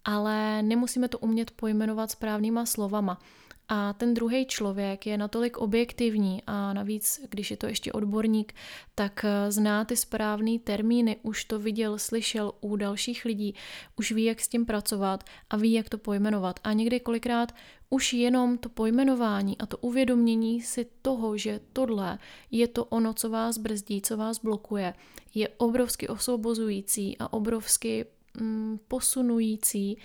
Ale 0.04 0.62
nemusíme 0.62 1.09
to 1.09 1.19
umět 1.19 1.50
pojmenovat 1.50 2.11
správnýma 2.11 2.66
slovama. 2.66 3.21
A 3.69 3.92
ten 3.92 4.14
druhý 4.14 4.47
člověk 4.47 5.07
je 5.07 5.19
natolik 5.19 5.57
objektivní 5.57 6.42
a 6.47 6.73
navíc, 6.73 7.21
když 7.28 7.50
je 7.50 7.57
to 7.57 7.66
ještě 7.66 7.92
odborník, 7.92 8.54
tak 8.95 9.25
eh, 9.25 9.52
zná 9.52 9.85
ty 9.85 9.97
správné 9.97 10.59
termíny, 10.59 11.16
už 11.23 11.45
to 11.45 11.59
viděl, 11.59 11.99
slyšel 11.99 12.52
u 12.61 12.76
dalších 12.76 13.25
lidí, 13.25 13.54
už 13.97 14.12
ví, 14.12 14.25
jak 14.25 14.40
s 14.40 14.49
tím 14.49 14.66
pracovat 14.66 15.25
a 15.50 15.57
ví, 15.57 15.73
jak 15.73 15.88
to 15.88 15.99
pojmenovat. 15.99 16.61
A 16.64 16.73
někdy 16.73 17.00
kolikrát 17.00 17.52
už 17.90 18.12
jenom 18.12 18.59
to 18.59 18.69
pojmenování 18.69 19.59
a 19.59 19.66
to 19.66 19.78
uvědomění 19.78 20.62
si 20.62 20.87
toho, 21.02 21.37
že 21.37 21.61
tohle 21.73 22.19
je 22.50 22.69
to 22.69 22.85
ono, 22.85 23.14
co 23.14 23.31
vás 23.31 23.59
brzdí, 23.59 24.02
co 24.02 24.16
vás 24.16 24.38
blokuje, 24.38 24.95
je 25.35 25.49
obrovsky 25.49 26.09
osvobozující 26.09 27.19
a 27.19 27.33
obrovsky 27.33 28.07
mm, 28.40 28.78
posunující 28.88 29.99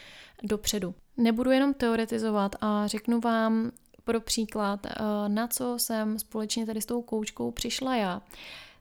dopředu. 0.43 0.95
Nebudu 1.17 1.51
jenom 1.51 1.73
teoretizovat 1.73 2.55
a 2.61 2.87
řeknu 2.87 3.19
vám 3.19 3.71
pro 4.07 4.21
příklad, 4.21 4.85
eh, 4.85 4.93
na 5.27 5.47
co 5.47 5.79
jsem 5.79 6.19
společně 6.19 6.65
tady 6.65 6.81
s 6.81 6.85
tou 6.85 7.01
koučkou 7.01 7.51
přišla 7.51 7.95
já. 7.95 8.21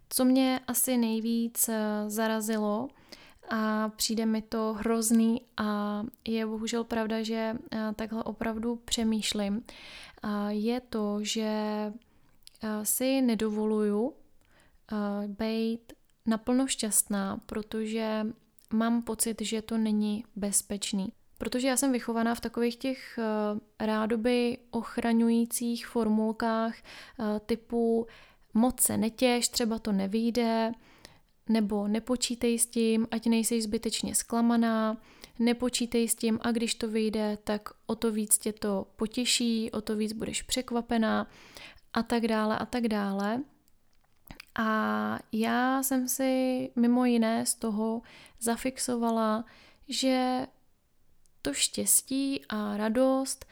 Co 0.08 0.24
mě 0.24 0.60
asi 0.66 0.96
nejvíc 0.96 1.68
eh, 1.68 2.04
zarazilo 2.06 2.88
a 3.50 3.88
přijde 3.88 4.26
mi 4.26 4.42
to 4.42 4.74
hrozný 4.78 5.40
a 5.56 6.02
je 6.28 6.46
bohužel 6.46 6.84
pravda, 6.84 7.22
že 7.22 7.54
eh, 7.72 7.92
takhle 7.96 8.22
opravdu 8.22 8.76
přemýšlím, 8.76 9.64
je 10.48 10.80
to, 10.80 11.18
že 11.22 11.52
si 12.82 13.20
nedovoluju 13.20 14.12
být 15.26 15.92
naplno 16.26 16.66
šťastná, 16.66 17.40
protože 17.46 18.26
mám 18.72 19.02
pocit, 19.02 19.42
že 19.42 19.62
to 19.62 19.78
není 19.78 20.24
bezpečný. 20.36 21.12
Protože 21.38 21.68
já 21.68 21.76
jsem 21.76 21.92
vychovaná 21.92 22.34
v 22.34 22.40
takových 22.40 22.76
těch 22.76 23.18
uh, 23.18 23.86
rádoby 23.86 24.58
ochraňujících 24.70 25.86
formulkách 25.86 26.74
uh, 27.18 27.26
typu 27.46 28.06
moc 28.54 28.80
se 28.80 28.96
netěž, 28.96 29.48
třeba 29.48 29.78
to 29.78 29.92
nevyjde, 29.92 30.72
nebo 31.48 31.88
nepočítej 31.88 32.58
s 32.58 32.66
tím, 32.66 33.06
ať 33.10 33.26
nejsi 33.26 33.62
zbytečně 33.62 34.14
zklamaná, 34.14 34.96
nepočítej 35.38 36.08
s 36.08 36.14
tím 36.14 36.38
a 36.42 36.52
když 36.52 36.74
to 36.74 36.88
vyjde, 36.88 37.38
tak 37.44 37.68
o 37.86 37.94
to 37.94 38.12
víc 38.12 38.38
tě 38.38 38.52
to 38.52 38.86
potěší, 38.96 39.70
o 39.70 39.80
to 39.80 39.96
víc 39.96 40.12
budeš 40.12 40.42
překvapená 40.42 41.26
a 41.92 42.02
tak 42.02 42.26
dále 42.26 42.58
a 42.58 42.66
tak 42.66 42.88
dále. 42.88 43.42
A 44.58 45.18
já 45.32 45.82
jsem 45.82 46.08
si 46.08 46.70
mimo 46.76 47.04
jiné 47.04 47.46
z 47.46 47.54
toho 47.54 48.02
zafixovala, 48.40 49.44
že 49.88 50.46
to 51.46 51.54
štěstí 51.54 52.40
a 52.48 52.76
radost 52.76 53.46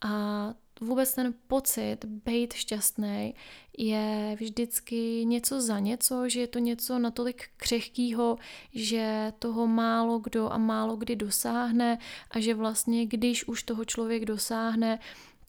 a 0.00 0.54
vůbec 0.80 1.14
ten 1.14 1.34
pocit 1.46 2.04
být 2.04 2.52
šťastný 2.52 3.34
je 3.78 4.36
vždycky 4.40 5.24
něco 5.24 5.60
za 5.60 5.78
něco, 5.78 6.28
že 6.28 6.40
je 6.40 6.46
to 6.46 6.58
něco 6.58 6.98
natolik 6.98 7.48
křehkýho, 7.56 8.36
že 8.74 9.32
toho 9.38 9.66
málo 9.66 10.18
kdo 10.18 10.52
a 10.52 10.58
málo 10.58 10.96
kdy 10.96 11.16
dosáhne 11.16 11.98
a 12.30 12.40
že 12.40 12.54
vlastně 12.54 13.06
když 13.06 13.48
už 13.48 13.62
toho 13.62 13.84
člověk 13.84 14.24
dosáhne, 14.24 14.98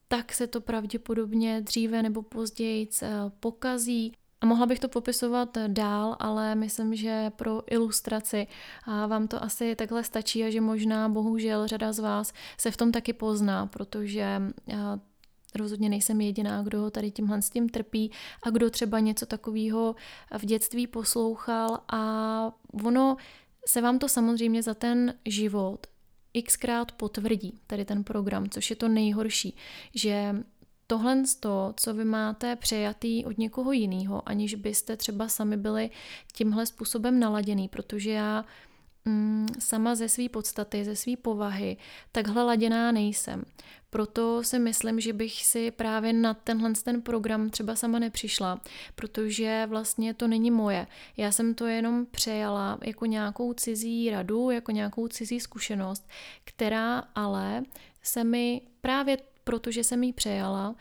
tak 0.08 0.34
se 0.34 0.48
to 0.48 0.62
pravděpodobně 0.62 1.62
dříve 1.62 2.04
nebo 2.04 2.22
později 2.22 2.90
eh, 3.02 3.10
pokazí 3.40 4.14
a 4.42 4.46
mohla 4.46 4.66
bych 4.66 4.80
to 4.80 4.88
popisovat 4.88 5.58
dál, 5.68 6.16
ale 6.20 6.56
myslím, 6.56 6.96
že 6.96 7.32
pro 7.36 7.74
ilustraci 7.74 8.48
vám 9.08 9.28
to 9.28 9.44
asi 9.44 9.76
takhle 9.76 10.04
stačí 10.04 10.44
a 10.44 10.50
že 10.50 10.62
možná 10.62 11.10
bohužel 11.10 11.68
řada 11.68 11.94
z 11.94 12.00
vás 12.00 12.34
se 12.58 12.72
v 12.72 12.78
tom 12.78 12.92
taky 12.92 13.14
pozná, 13.14 13.66
protože 13.66 14.42
rozhodně 15.56 15.90
nejsem 15.90 16.22
jediná, 16.22 16.64
kdo 16.64 16.92
tady 16.92 17.12
tímhle 17.12 17.42
s 17.42 17.50
tím 17.50 17.70
trpí 17.70 18.12
a 18.44 18.50
kdo 18.50 18.70
třeba 18.70 19.00
něco 19.00 19.26
takového 19.26 19.96
v 20.38 20.46
dětství 20.46 20.88
poslouchal. 20.88 21.80
A 21.94 22.52
ono 22.84 23.18
se 23.68 23.82
vám 23.82 24.00
to 24.00 24.08
samozřejmě 24.08 24.64
za 24.64 24.74
ten 24.74 25.14
život 25.26 25.88
xkrát 26.46 26.92
potvrdí, 26.92 27.60
tady 27.68 27.86
ten 27.86 28.04
program, 28.04 28.50
což 28.50 28.70
je 28.70 28.76
to 28.76 28.88
nejhorší, 28.88 29.56
že 29.96 30.36
tohle 30.92 31.24
to, 31.40 31.74
co 31.78 31.94
vy 31.94 32.06
máte 32.06 32.56
přejatý 32.56 33.26
od 33.26 33.38
někoho 33.38 33.72
jiného, 33.72 34.30
aniž 34.30 34.56
byste 34.56 34.98
třeba 34.98 35.28
sami 35.28 35.58
byli 35.58 35.90
tímhle 36.34 36.66
způsobem 36.66 37.20
naladěný, 37.20 37.68
protože 37.68 38.12
já 38.12 38.46
mm, 39.06 39.48
sama 39.60 39.96
ze 39.96 40.10
své 40.10 40.30
podstaty, 40.30 40.86
ze 40.86 40.96
své 40.96 41.16
povahy, 41.16 41.78
takhle 42.12 42.44
laděná 42.44 42.92
nejsem. 42.92 43.44
Proto 43.90 44.44
si 44.44 44.60
myslím, 44.60 45.00
že 45.00 45.14
bych 45.14 45.46
si 45.46 45.72
právě 45.72 46.14
na 46.14 46.34
tenhle 46.34 46.74
ten 46.84 47.02
program 47.02 47.50
třeba 47.50 47.76
sama 47.76 48.00
nepřišla, 48.00 48.62
protože 48.96 49.66
vlastně 49.70 50.14
to 50.14 50.28
není 50.28 50.52
moje. 50.52 50.88
Já 51.18 51.32
jsem 51.32 51.56
to 51.56 51.66
jenom 51.66 52.06
přejala 52.06 52.78
jako 52.84 53.06
nějakou 53.06 53.54
cizí 53.54 54.10
radu, 54.10 54.50
jako 54.50 54.72
nějakou 54.72 55.08
cizí 55.08 55.40
zkušenost, 55.40 56.10
která 56.44 57.04
ale 57.16 57.64
se 58.04 58.24
mi 58.24 58.62
právě 58.82 59.18
protože 59.44 59.84
jsem 59.84 60.04
ji 60.04 60.14
přejala, 60.14 60.76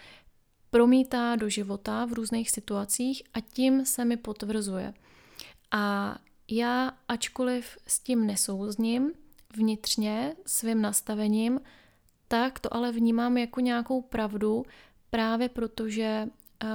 promítá 0.71 1.37
do 1.37 1.49
života 1.49 2.05
v 2.05 2.12
různých 2.12 2.50
situacích 2.50 3.23
a 3.35 3.40
tím 3.40 3.87
se 3.87 4.05
mi 4.05 4.17
potvrzuje. 4.17 4.95
A 5.71 6.17
já, 6.50 6.93
ačkoliv 7.09 7.79
s 7.87 8.00
tím 8.00 8.26
nesouzním 8.26 9.12
vnitřně 9.57 10.37
svým 10.47 10.83
nastavením, 10.83 11.61
tak 12.29 12.59
to 12.59 12.75
ale 12.75 12.93
vnímám 12.93 13.38
jako 13.38 13.61
nějakou 13.61 14.02
pravdu, 14.02 14.64
právě 15.11 15.49
protože 15.49 16.26
uh, 16.64 16.69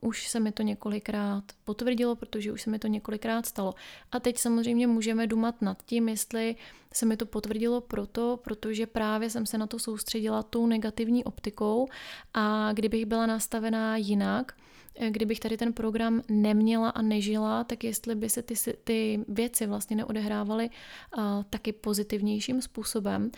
už 0.00 0.28
se 0.28 0.40
mi 0.40 0.52
to 0.52 0.62
několikrát 0.62 1.44
potvrdilo, 1.64 2.16
protože 2.16 2.52
už 2.52 2.62
se 2.62 2.70
mi 2.70 2.78
to 2.78 2.86
několikrát 2.86 3.46
stalo. 3.46 3.74
A 4.12 4.20
teď 4.20 4.38
samozřejmě 4.38 4.86
můžeme 4.86 5.26
dumat 5.26 5.62
nad 5.62 5.82
tím, 5.82 6.08
jestli 6.08 6.56
se 6.94 7.06
mi 7.06 7.16
to 7.16 7.26
potvrdilo 7.26 7.80
proto, 7.80 8.38
protože 8.44 8.86
právě 8.86 9.30
jsem 9.30 9.46
se 9.46 9.58
na 9.58 9.66
to 9.66 9.78
soustředila 9.78 10.42
tou 10.42 10.66
negativní 10.66 11.24
optikou 11.24 11.88
a 12.34 12.72
kdybych 12.72 13.06
byla 13.06 13.26
nastavená 13.26 13.96
jinak, 13.96 14.52
eh, 14.96 15.10
kdybych 15.10 15.40
tady 15.40 15.56
ten 15.56 15.72
program 15.72 16.22
neměla 16.28 16.90
a 16.90 17.02
nežila, 17.02 17.64
tak 17.64 17.84
jestli 17.84 18.14
by 18.14 18.28
se 18.28 18.42
ty, 18.42 18.54
ty 18.84 19.24
věci 19.28 19.66
vlastně 19.66 19.96
neodehrávaly 19.96 20.70
uh, 20.70 21.22
taky 21.50 21.72
pozitivnějším 21.72 22.62
způsobem, 22.62 23.30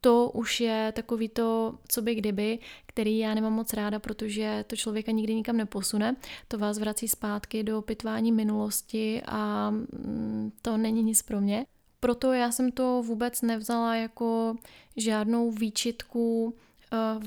to 0.00 0.30
už 0.34 0.60
je 0.60 0.92
takový 0.96 1.28
to, 1.28 1.78
co 1.88 2.02
by 2.02 2.14
kdyby, 2.14 2.58
který 2.86 3.18
já 3.18 3.34
nemám 3.34 3.52
moc 3.52 3.72
ráda, 3.72 3.98
protože 3.98 4.64
to 4.66 4.76
člověka 4.76 5.12
nikdy 5.12 5.34
nikam 5.34 5.56
neposune. 5.56 6.16
To 6.48 6.58
vás 6.58 6.78
vrací 6.78 7.08
zpátky 7.08 7.62
do 7.62 7.82
pitvání 7.82 8.32
minulosti 8.32 9.22
a 9.26 9.70
mm, 9.70 10.52
to 10.62 10.76
není 10.76 11.02
nic 11.02 11.22
pro 11.22 11.40
mě. 11.40 11.66
Proto 12.00 12.32
já 12.32 12.52
jsem 12.52 12.72
to 12.72 13.02
vůbec 13.06 13.42
nevzala 13.42 13.96
jako 13.96 14.56
žádnou 14.96 15.50
výčitku 15.50 16.54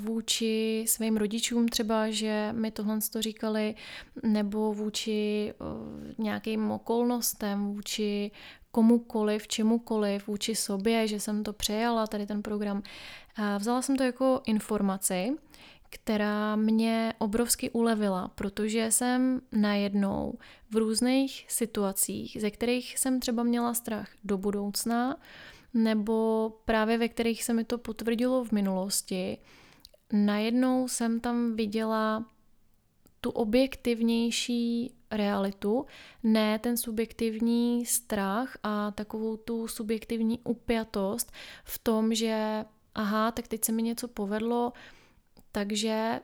vůči 0.01 0.85
svým 0.87 1.17
rodičům 1.17 1.67
třeba, 1.67 2.09
že 2.09 2.49
mi 2.51 2.71
tohle 2.71 2.99
to 3.11 3.21
říkali, 3.21 3.75
nebo 4.23 4.73
vůči 4.73 5.53
eh, 5.53 6.13
nějakým 6.17 6.71
okolnostem, 6.71 7.65
vůči 7.65 8.31
komukoliv, 8.71 9.47
čemukoliv, 9.47 10.27
vůči 10.27 10.55
sobě, 10.55 11.07
že 11.07 11.19
jsem 11.19 11.43
to 11.43 11.53
přejala, 11.53 12.07
tady 12.07 12.25
ten 12.25 12.41
program. 12.41 12.83
Vzala 13.57 13.81
jsem 13.81 13.95
to 13.95 14.03
jako 14.03 14.41
informaci, 14.45 15.35
která 15.89 16.55
mě 16.55 17.13
obrovsky 17.17 17.69
ulevila, 17.69 18.27
protože 18.27 18.91
jsem 18.91 19.41
najednou 19.51 20.37
v 20.71 20.75
různých 20.75 21.45
situacích, 21.49 22.37
ze 22.39 22.51
kterých 22.51 22.99
jsem 22.99 23.19
třeba 23.19 23.43
měla 23.43 23.73
strach 23.73 24.09
do 24.23 24.37
budoucna, 24.37 25.17
nebo 25.73 26.49
právě 26.65 26.97
ve 26.97 27.09
kterých 27.09 27.43
se 27.43 27.53
mi 27.53 27.63
to 27.63 27.77
potvrdilo 27.77 28.43
v 28.43 28.51
minulosti, 28.51 29.37
najednou 30.13 30.87
jsem 30.87 31.19
tam 31.19 31.55
viděla 31.55 32.25
tu 33.21 33.29
objektivnější 33.29 34.93
realitu, 35.11 35.85
ne 36.23 36.59
ten 36.59 36.77
subjektivní 36.77 37.85
strach 37.85 38.57
a 38.63 38.91
takovou 38.91 39.37
tu 39.37 39.67
subjektivní 39.67 40.39
upjatost 40.43 41.31
v 41.63 41.79
tom, 41.79 42.13
že 42.13 42.65
aha, 42.95 43.31
tak 43.31 43.47
teď 43.47 43.65
se 43.65 43.71
mi 43.71 43.83
něco 43.83 44.07
povedlo, 44.07 44.73
takže 45.51 46.19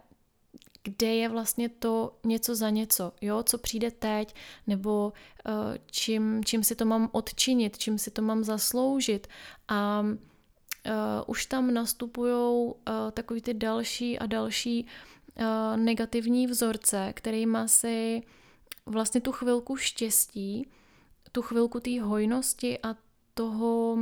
kde 0.84 1.08
je 1.08 1.30
vlastně 1.30 1.70
to 1.70 2.18
něco 2.26 2.56
za 2.56 2.70
něco, 2.70 3.12
jo, 3.22 3.44
co 3.44 3.58
přijde 3.58 3.92
teď, 3.92 4.36
nebo 4.68 5.14
uh, 5.48 5.54
čím, 5.92 6.44
čím 6.46 6.64
si 6.64 6.76
to 6.76 6.86
mám 6.86 7.10
odčinit, 7.12 7.78
čím 7.78 7.98
si 7.98 8.12
to 8.12 8.22
mám 8.22 8.44
zasloužit. 8.44 9.28
A 9.68 10.02
uh, 10.02 10.16
už 11.28 11.46
tam 11.46 11.74
nastupují 11.74 12.66
uh, 12.66 12.74
takový 13.12 13.42
ty 13.42 13.54
další 13.54 14.20
a 14.20 14.26
další 14.26 14.86
uh, 14.86 15.78
negativní 15.78 16.48
vzorce, 16.48 17.14
kterými 17.16 17.58
si 17.66 18.24
vlastně 18.86 19.22
tu 19.22 19.32
chvilku 19.32 19.76
štěstí, 19.76 20.70
tu 21.32 21.42
chvilku 21.42 21.80
té 21.80 22.02
hojnosti 22.02 22.80
a 22.84 22.96
toho 23.34 23.98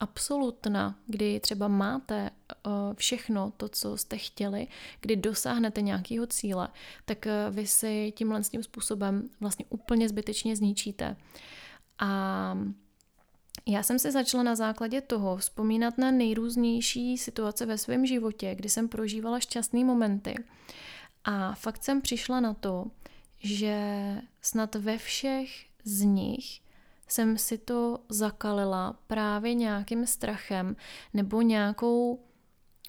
absolutna, 0.00 0.98
kdy 1.06 1.40
třeba 1.40 1.68
máte 1.68 2.30
uh, 2.66 2.72
všechno 2.94 3.52
to, 3.56 3.68
co 3.68 3.96
jste 3.96 4.18
chtěli, 4.18 4.66
kdy 5.00 5.16
dosáhnete 5.16 5.82
nějakého 5.82 6.26
cíle, 6.26 6.68
tak 7.04 7.26
uh, 7.26 7.54
vy 7.54 7.66
si 7.66 8.12
tímhle 8.16 8.42
tím 8.42 8.62
způsobem 8.62 9.28
vlastně 9.40 9.64
úplně 9.68 10.08
zbytečně 10.08 10.56
zničíte. 10.56 11.16
A 11.98 12.58
já 13.66 13.82
jsem 13.82 13.98
se 13.98 14.12
začala 14.12 14.42
na 14.42 14.54
základě 14.54 15.00
toho 15.00 15.36
vzpomínat 15.36 15.98
na 15.98 16.10
nejrůznější 16.10 17.18
situace 17.18 17.66
ve 17.66 17.78
svém 17.78 18.06
životě, 18.06 18.54
kdy 18.54 18.68
jsem 18.68 18.88
prožívala 18.88 19.40
šťastné 19.40 19.84
momenty. 19.84 20.34
A 21.24 21.54
fakt 21.54 21.84
jsem 21.84 22.00
přišla 22.00 22.40
na 22.40 22.54
to, 22.54 22.86
že 23.38 23.78
snad 24.42 24.74
ve 24.74 24.98
všech 24.98 25.66
z 25.84 26.02
nich 26.02 26.60
jsem 27.08 27.38
si 27.38 27.58
to 27.58 27.98
zakalila 28.08 28.96
právě 29.06 29.54
nějakým 29.54 30.06
strachem 30.06 30.76
nebo 31.14 31.42
nějakou 31.42 32.20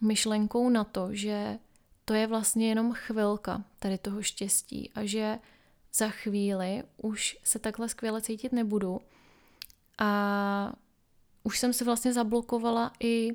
myšlenkou 0.01 0.69
na 0.69 0.84
to, 0.84 1.08
že 1.12 1.60
to 2.06 2.13
je 2.13 2.27
vlastně 2.27 2.69
jenom 2.69 2.93
chvilka 2.93 3.63
tady 3.80 3.97
toho 3.97 4.21
štěstí 4.21 4.91
a 4.95 5.06
že 5.06 5.39
za 5.93 6.10
chvíli 6.10 6.84
už 6.97 7.38
se 7.43 7.60
takhle 7.60 7.89
skvěle 7.89 8.21
cítit 8.21 8.51
nebudu. 8.51 9.01
A 9.97 10.73
už 11.43 11.60
jsem 11.60 11.73
si 11.73 11.84
vlastně 11.84 12.13
zablokovala 12.13 12.91
i 12.99 13.32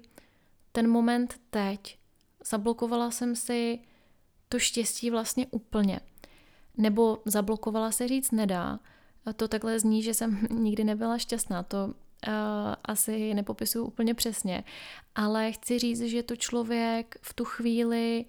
ten 0.72 0.90
moment 0.90 1.40
teď. 1.50 1.98
Zablokovala 2.50 3.10
jsem 3.10 3.36
si 3.36 3.78
to 4.48 4.58
štěstí 4.58 5.10
vlastně 5.10 5.46
úplně. 5.50 6.00
Nebo 6.76 7.22
zablokovala 7.24 7.92
se 7.92 8.08
říct 8.08 8.30
nedá. 8.30 8.80
To 9.36 9.48
takhle 9.48 9.80
zní, 9.80 10.02
že 10.02 10.14
jsem 10.14 10.46
nikdy 10.50 10.84
nebyla 10.84 11.18
šťastná. 11.18 11.62
To 11.62 11.84
uh, 11.86 11.92
asi 12.84 13.34
nepopisuju 13.34 13.84
úplně 13.84 14.14
přesně. 14.14 14.64
Ale 15.14 15.52
chci 15.52 15.78
říct, 15.78 16.00
že 16.00 16.22
to 16.22 16.36
člověk 16.36 17.16
v 17.22 17.34
tu 17.34 17.44
chvíli 17.44 18.24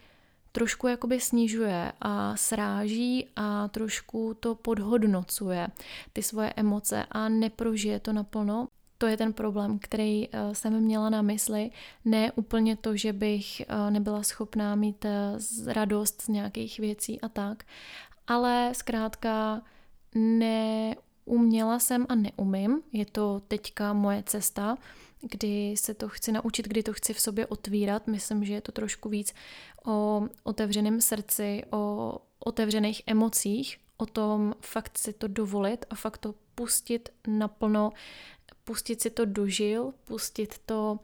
trošku 0.51 0.87
jakoby 0.87 1.19
snižuje 1.19 1.91
a 2.01 2.35
sráží 2.35 3.27
a 3.35 3.67
trošku 3.67 4.33
to 4.39 4.55
podhodnocuje 4.55 5.67
ty 6.13 6.23
svoje 6.23 6.53
emoce 6.55 7.05
a 7.11 7.29
neprožije 7.29 7.99
to 7.99 8.13
naplno. 8.13 8.67
To 8.97 9.07
je 9.07 9.17
ten 9.17 9.33
problém, 9.33 9.79
který 9.79 10.29
uh, 10.29 10.53
jsem 10.53 10.79
měla 10.79 11.09
na 11.09 11.21
mysli. 11.21 11.71
Ne 12.05 12.31
úplně 12.31 12.75
to, 12.75 12.95
že 12.95 13.13
bych 13.13 13.61
uh, 13.69 13.91
nebyla 13.91 14.23
schopná 14.23 14.75
mít 14.75 15.05
radost 15.65 16.21
z 16.21 16.27
nějakých 16.27 16.79
věcí 16.79 17.21
a 17.21 17.29
tak, 17.29 17.63
ale 18.27 18.69
zkrátka 18.73 19.61
neuměla 20.15 21.79
jsem 21.79 22.05
a 22.09 22.15
neumím. 22.15 22.81
Je 22.91 23.05
to 23.05 23.41
teďka 23.47 23.93
moje 23.93 24.23
cesta, 24.25 24.77
kdy 25.21 25.75
se 25.77 25.93
to 25.93 26.09
chci 26.09 26.31
naučit, 26.31 26.67
kdy 26.67 26.83
to 26.83 26.93
chci 26.93 27.13
v 27.13 27.19
sobě 27.19 27.47
otvírat. 27.47 28.07
Myslím, 28.07 28.45
že 28.45 28.53
je 28.53 28.61
to 28.61 28.71
trošku 28.71 29.09
víc 29.09 29.33
o 29.85 30.27
otevřeném 30.43 31.01
srdci, 31.01 31.63
o 31.71 32.17
otevřených 32.39 33.01
emocích, 33.07 33.77
o 33.97 34.05
tom 34.05 34.53
fakt 34.61 34.97
si 34.97 35.13
to 35.13 35.27
dovolit 35.27 35.85
a 35.89 35.95
fakt 35.95 36.17
to 36.17 36.35
pustit 36.55 37.09
naplno, 37.27 37.91
pustit 38.63 39.01
si 39.01 39.09
to 39.09 39.25
do 39.25 39.47
žil, 39.47 39.93
pustit 40.05 40.57
to 40.65 40.99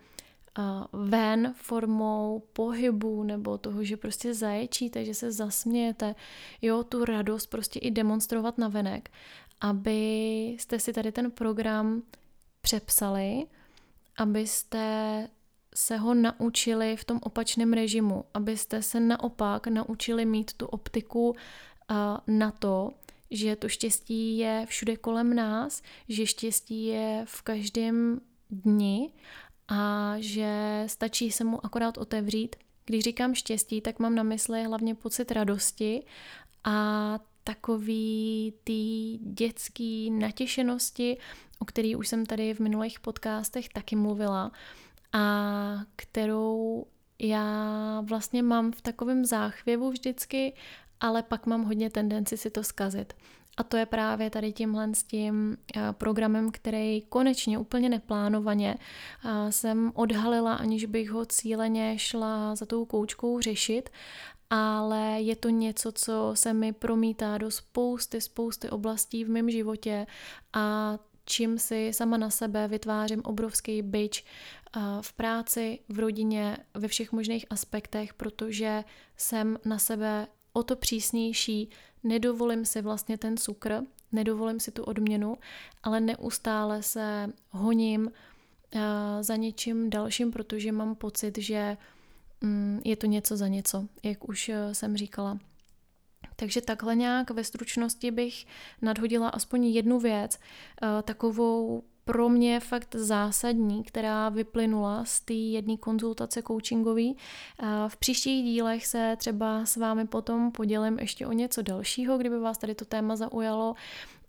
ven 0.94 1.54
formou 1.58 2.44
pohybu 2.54 3.24
nebo 3.24 3.58
toho, 3.58 3.84
že 3.84 3.98
prostě 3.98 4.34
zaječíte, 4.34 5.06
že 5.06 5.14
se 5.14 5.32
zasmějete, 5.32 6.16
jo, 6.62 6.84
tu 6.84 7.06
radost 7.06 7.46
prostě 7.46 7.80
i 7.80 7.92
demonstrovat 7.92 8.58
na 8.58 8.68
venek, 8.68 9.12
abyste 9.62 10.80
si 10.80 10.94
tady 10.94 11.12
ten 11.12 11.32
program 11.32 12.02
přepsali, 12.62 13.46
abyste 14.18 15.28
se 15.76 15.98
ho 15.98 16.14
naučili 16.14 16.98
v 16.98 17.04
tom 17.04 17.20
opačném 17.24 17.74
režimu, 17.74 18.26
abyste 18.34 18.82
se 18.82 19.00
naopak 19.00 19.68
naučili 19.68 20.26
mít 20.26 20.54
tu 20.54 20.66
optiku 20.66 21.36
na 22.28 22.52
to, 22.52 22.92
že 23.32 23.56
to 23.56 23.70
štěstí 23.70 24.38
je 24.38 24.66
všude 24.70 24.98
kolem 24.98 25.36
nás, 25.36 25.82
že 26.10 26.26
štěstí 26.26 26.86
je 26.86 27.24
v 27.28 27.42
každém 27.42 28.22
dni 28.50 29.12
a 29.70 30.14
že 30.18 30.84
stačí 30.88 31.32
se 31.32 31.44
mu 31.44 31.66
akorát 31.66 31.98
otevřít. 31.98 32.56
Když 32.86 33.04
říkám 33.04 33.36
štěstí, 33.36 33.82
tak 33.82 34.00
mám 34.00 34.16
na 34.16 34.24
mysli 34.24 34.64
hlavně 34.64 34.96
pocit 34.96 35.32
radosti 35.32 36.04
a 36.64 37.20
takový 37.44 38.54
ty 38.64 38.74
dětský 39.22 40.12
natěšenosti, 40.12 41.18
o 41.60 41.66
který 41.66 41.96
už 41.96 42.08
jsem 42.08 42.26
tady 42.26 42.54
v 42.54 42.60
minulých 42.60 43.00
podcastech 43.00 43.70
taky 43.70 43.96
mluvila 43.96 44.52
a 45.14 45.24
kterou 45.96 46.86
já 47.20 48.02
vlastně 48.02 48.44
mám 48.44 48.72
v 48.72 48.82
takovém 48.82 49.26
záchvěvu 49.26 49.92
vždycky, 49.92 50.54
ale 51.00 51.24
pak 51.24 51.46
mám 51.46 51.64
hodně 51.64 51.90
tendenci 51.90 52.38
si 52.38 52.50
to 52.50 52.64
zkazit. 52.64 53.14
A 53.60 53.64
to 53.64 53.78
je 53.78 53.86
právě 53.86 54.30
tady 54.30 54.54
tímhle 54.54 54.96
s 54.96 55.04
tím 55.04 55.58
eh, 55.76 55.82
programem, 55.92 56.52
který 56.52 57.02
konečně 57.02 57.58
úplně 57.58 57.90
neplánovaně 57.90 58.78
eh, 58.78 59.52
jsem 59.52 59.92
odhalila, 59.96 60.56
aniž 60.56 60.86
bych 60.86 61.10
ho 61.10 61.26
cíleně 61.26 62.00
šla 62.00 62.56
za 62.56 62.66
tou 62.66 62.86
koučkou 62.86 63.42
řešit, 63.42 63.90
ale 64.50 65.22
je 65.22 65.36
to 65.36 65.50
něco, 65.50 65.92
co 65.92 66.32
se 66.34 66.54
mi 66.54 66.74
promítá 66.74 67.38
do 67.38 67.52
spousty, 67.52 68.22
spousty 68.22 68.70
oblastí 68.70 69.24
v 69.24 69.30
mém 69.30 69.50
životě. 69.50 70.08
A 70.54 70.98
čím 71.26 71.60
si 71.60 71.94
sama 71.94 72.18
na 72.18 72.30
sebe 72.30 72.68
vytvářím 72.68 73.22
obrovský 73.24 73.82
byč 73.82 74.24
eh, 74.24 74.80
v 75.02 75.14
práci, 75.14 75.80
v 75.90 76.00
rodině, 76.00 76.58
ve 76.74 76.88
všech 76.88 77.12
možných 77.12 77.46
aspektech, 77.50 78.14
protože 78.14 78.84
jsem 79.18 79.58
na 79.66 79.80
sebe 79.80 80.28
o 80.54 80.64
to 80.64 80.76
přísnější, 80.76 81.70
nedovolím 82.04 82.66
si 82.66 82.82
vlastně 82.82 83.18
ten 83.18 83.38
cukr, 83.38 83.82
nedovolím 84.12 84.60
si 84.60 84.72
tu 84.72 84.84
odměnu, 84.84 85.38
ale 85.84 86.00
neustále 86.00 86.84
se 86.84 87.34
honím 87.50 88.06
uh, 88.06 88.82
za 89.22 89.36
něčím 89.36 89.90
dalším, 89.90 90.32
protože 90.32 90.72
mám 90.72 90.96
pocit, 90.96 91.38
že 91.38 91.78
um, 92.44 92.82
je 92.86 92.96
to 92.96 93.06
něco 93.06 93.38
za 93.38 93.48
něco, 93.48 93.88
jak 94.04 94.30
už 94.30 94.50
uh, 94.50 94.56
jsem 94.72 94.98
říkala. 94.98 95.40
Takže 96.36 96.62
takhle 96.62 96.96
nějak 96.96 97.32
ve 97.32 97.44
stručnosti 97.44 98.12
bych 98.12 98.46
nadhodila 98.82 99.30
aspoň 99.30 99.66
jednu 99.66 100.00
věc, 100.00 100.40
uh, 100.82 101.02
takovou 101.02 101.84
pro 102.12 102.30
mě 102.30 102.60
fakt 102.60 102.96
zásadní, 102.96 103.84
která 103.84 104.30
vyplynula 104.30 105.06
z 105.06 105.22
té 105.22 105.34
jedné 105.34 105.78
konzultace 105.78 106.42
coachingový. 106.42 107.18
V 107.88 107.98
příštích 107.98 108.46
dílech 108.46 108.86
se 108.88 109.16
třeba 109.18 109.66
s 109.66 109.78
vámi 109.78 110.08
potom 110.08 110.52
podělím 110.52 111.00
ještě 111.00 111.28
o 111.28 111.32
něco 111.32 111.62
dalšího, 111.62 112.18
kdyby 112.18 112.40
vás 112.40 112.58
tady 112.58 112.76
to 112.76 112.86
téma 112.86 113.16
zaujalo 113.16 113.76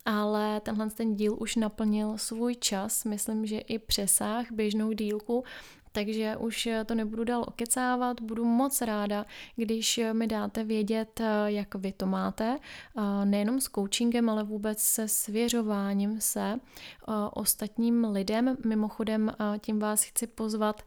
ale 0.05 0.61
tenhle 0.61 0.91
ten 0.91 1.15
díl 1.15 1.37
už 1.41 1.57
naplnil 1.57 2.19
svůj 2.19 2.55
čas, 2.55 3.05
myslím, 3.05 3.47
že 3.47 3.59
i 3.59 3.79
přesáh 3.79 4.53
běžnou 4.53 4.93
dílku, 4.93 5.45
takže 5.93 6.37
už 6.37 6.69
to 6.87 6.95
nebudu 6.95 7.25
dál 7.25 7.45
okecávat, 7.49 8.21
budu 8.21 8.45
moc 8.45 8.81
ráda, 8.83 9.27
když 9.57 10.01
mi 10.13 10.27
dáte 10.27 10.65
vědět, 10.65 11.21
jak 11.47 11.75
vy 11.75 11.93
to 11.93 12.07
máte, 12.07 12.59
nejenom 13.25 13.61
s 13.61 13.69
coachingem, 13.69 14.29
ale 14.29 14.45
vůbec 14.45 14.79
se 14.79 15.09
svěřováním 15.09 16.21
se 16.21 16.61
ostatním 17.33 18.05
lidem. 18.05 18.57
Mimochodem 18.67 19.33
tím 19.61 19.79
vás 19.79 20.03
chci 20.03 20.27
pozvat 20.27 20.83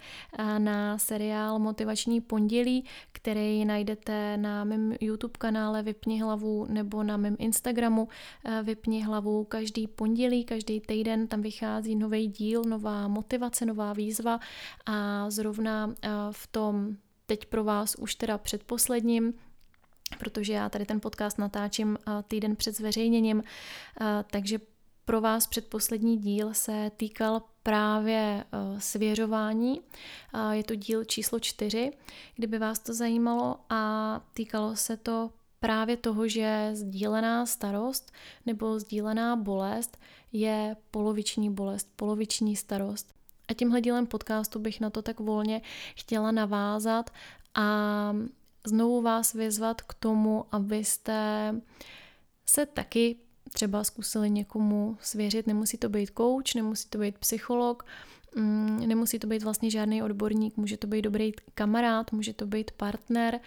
na 0.57 0.97
seriál 0.97 1.59
Motivační 1.59 2.21
pondělí, 2.21 2.85
který 3.11 3.65
najdete 3.65 4.37
na 4.37 4.63
mém 4.63 4.93
YouTube 5.01 5.33
kanále 5.37 5.83
Vypni 5.83 6.21
hlavu 6.21 6.65
nebo 6.69 7.03
na 7.03 7.17
mém 7.17 7.35
Instagramu 7.39 8.07
Vypni 8.63 9.03
hlavu 9.03 9.43
každý 9.43 9.87
pondělí, 9.87 10.43
každý 10.43 10.79
týden 10.79 11.27
tam 11.27 11.41
vychází 11.41 11.95
nový 11.95 12.27
díl, 12.27 12.61
nová 12.67 13.07
motivace, 13.07 13.65
nová 13.65 13.93
výzva 13.93 14.39
a 14.85 14.92
zrovna 15.29 15.95
v 16.31 16.47
tom 16.47 16.97
teď 17.25 17.45
pro 17.45 17.63
vás 17.63 17.95
už 17.95 18.15
teda 18.15 18.37
předposledním 18.37 19.33
protože 20.19 20.53
já 20.53 20.69
tady 20.69 20.85
ten 20.85 20.99
podcast 20.99 21.37
natáčím 21.37 21.97
týden 22.27 22.55
před 22.55 22.75
zveřejněním, 22.75 23.43
takže 24.31 24.59
pro 25.05 25.21
vás 25.21 25.47
předposlední 25.47 26.17
díl 26.17 26.53
se 26.53 26.91
týkal 26.97 27.41
právě 27.63 28.43
svěřování. 28.77 29.81
Je 30.51 30.63
to 30.63 30.75
díl 30.75 31.03
číslo 31.03 31.39
čtyři, 31.39 31.91
kdyby 32.35 32.59
vás 32.59 32.79
to 32.79 32.93
zajímalo 32.93 33.55
a 33.69 34.21
týkalo 34.33 34.75
se 34.75 34.97
to 34.97 35.29
právě 35.59 35.97
toho, 35.97 36.27
že 36.27 36.69
sdílená 36.73 37.45
starost 37.45 38.11
nebo 38.45 38.79
sdílená 38.79 39.35
bolest 39.35 39.97
je 40.31 40.75
poloviční 40.91 41.53
bolest, 41.53 41.89
poloviční 41.95 42.55
starost. 42.55 43.13
A 43.47 43.53
tímhle 43.53 43.81
dílem 43.81 44.07
podcastu 44.07 44.59
bych 44.59 44.79
na 44.79 44.89
to 44.89 45.01
tak 45.01 45.19
volně 45.19 45.61
chtěla 45.95 46.31
navázat 46.31 47.09
a 47.55 48.15
znovu 48.65 49.01
vás 49.01 49.33
vyzvat 49.33 49.81
k 49.81 49.93
tomu, 49.93 50.45
abyste 50.51 51.51
se 52.45 52.65
taky 52.65 53.15
třeba 53.53 53.83
zkusili 53.83 54.29
někomu 54.29 54.97
svěřit. 55.01 55.47
Nemusí 55.47 55.77
to 55.77 55.89
být 55.89 56.09
coach, 56.17 56.55
nemusí 56.55 56.89
to 56.89 56.97
být 56.97 57.17
psycholog, 57.17 57.85
mm, 58.35 58.87
nemusí 58.87 59.19
to 59.19 59.27
být 59.27 59.43
vlastně 59.43 59.69
žádný 59.69 60.03
odborník, 60.03 60.57
může 60.57 60.77
to 60.77 60.87
být 60.87 61.01
dobrý 61.01 61.31
kamarád, 61.55 62.11
může 62.11 62.33
to 62.33 62.45
být 62.45 62.71
partner, 62.71 63.39